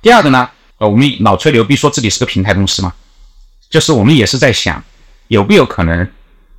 [0.02, 0.50] 第二个呢，
[0.80, 2.92] 呃，我们老吹牛逼说自己是个平台公司嘛，
[3.70, 4.84] 就是我们也是在想，
[5.28, 6.10] 有没有可能？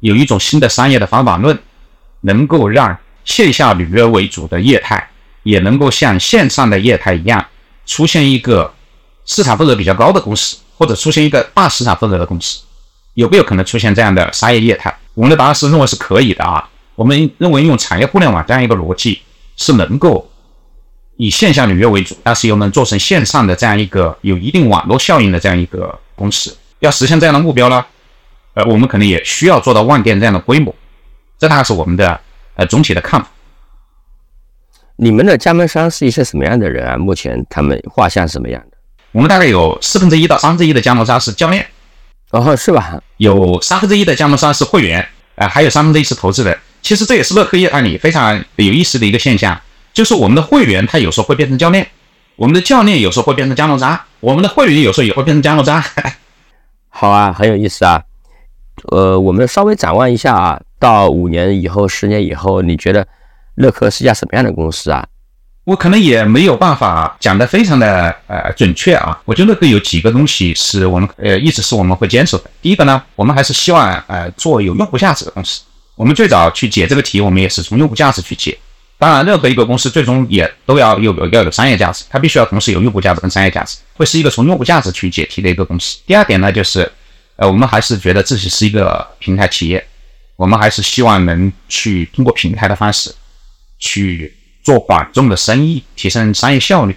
[0.05, 1.59] 有一种新的商业的方法论，
[2.21, 2.95] 能够让
[3.25, 5.09] 线下履约为主的业态，
[5.45, 7.43] 也能够像线上的业态一样，
[7.87, 8.75] 出现一个
[9.25, 12.61] 市场份额比较高的公司，或者出现一个大市场份额的公司，
[13.15, 14.95] 有没有可能出现这样的商业业态？
[15.15, 16.69] 我们的答案是认为是可以的啊。
[16.97, 19.23] 我们认为用产业互联网这样一个逻辑，
[19.57, 20.31] 是能够
[21.17, 26.55] 以线下履约为主，但是又能做成线上的这样一个有一定网络效应的这样一个公司。
[26.81, 27.83] 要实现这样的目标呢，
[28.55, 30.75] 呃，我们可能也需要做到万店这样的规模。
[31.39, 32.19] 这大概是我们的
[32.55, 33.29] 呃总体的看法。
[34.97, 36.97] 你们的加盟商是一些什么样的人啊？
[36.97, 38.77] 目前他们画像什么样的？
[39.11, 41.67] 我们大概有四分之一到三分之一的加盟商是教练，
[42.31, 43.01] 哦，是吧？
[43.17, 46.57] 有三分之一的加盟商是会员，啊，还有三分之一是投资人。
[46.81, 49.61] 其实这也是乐客业案里非常有意思的一个现象，
[49.93, 51.89] 就是我们的会员他有时候会变成教练，
[52.37, 55.83] 我们的教练有时候会变成加盟商，我们的会员有时候也会变成加盟商。
[56.89, 58.01] 好啊，很有意思啊。
[58.91, 63.07] 呃，我们稍微展望一下啊，到五年以后、十年以后，你觉得
[63.55, 65.07] 乐科是家什么样的公司啊？
[65.65, 69.19] 我可能也没有办法讲得非常的呃准确啊。
[69.25, 72.51] 我觉得乐科有几个东西是我们呃一直是我们会坚守的。
[72.61, 75.63] 第一个呢，我们还是希望呃做有用户价值的公司。
[75.97, 78.59] 我们最早去解这个题，我们也是从用户价值去解。
[78.99, 85.99] 当然，任何一个公司最终也都要有要有商业价值，它必须要同时有用户价值跟商业价值，会是一个从用户价值去解题的一个公司。
[86.07, 86.91] 第二点呢，就是
[87.37, 89.87] 呃，我们还是觉得自己是一个平台企业，
[90.37, 93.15] 我们还是希望能去通过平台的方式
[93.79, 96.97] 去做管众的生意，提升商业效率。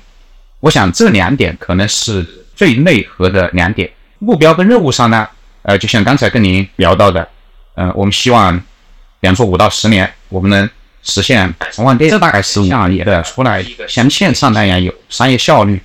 [0.59, 2.25] 我想这两点可能是
[2.55, 3.89] 最内核的两点。
[4.19, 5.27] 目标跟任务上呢，
[5.63, 7.27] 呃，就像刚才跟您聊到的，
[7.75, 8.61] 嗯，我们希望。
[9.21, 10.69] 两说五到十年，我们能
[11.01, 15.81] 实现百城万店，这大概是像也的出来一个像线上那样有商业效率、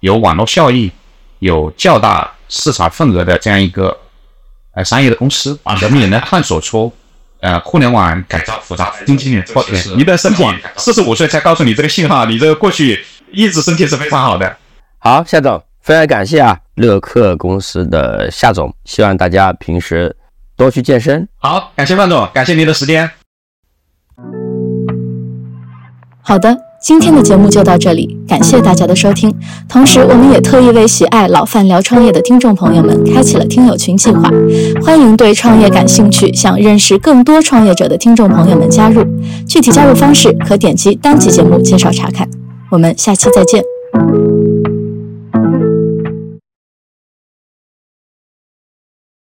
[0.00, 0.92] 有网络效益、
[1.38, 3.96] 有较大市场份额的这样一个
[4.72, 5.58] 呃商业的公司。
[5.64, 6.92] 我们也能探索出
[7.40, 10.44] 呃互联网改造复杂经济链，或者是你的身体
[10.76, 14.56] 四十五岁才告诉你这个信号，你这个过去一直身体是非常好的。
[14.98, 20.16] 好，夏总，非常感谢啊，乐客公司的夏总，希望大家平时。
[20.56, 21.26] 多去健身。
[21.38, 23.10] 好，感谢范总，感谢您的时间。
[26.22, 29.34] 好的，今天的节目就到这里，感谢大家的收听。
[29.66, 34.30] 同时，我们也特意为喜爱老范聊创业的听众朋友们开启了听友群计划，
[34.82, 39.02] 欢迎对创业感兴趣、想认识更多创业者的听众朋友们加入。
[39.48, 42.28] 具体加入方式可点击单集节目介绍查看。
[42.70, 43.64] 我们下期再见。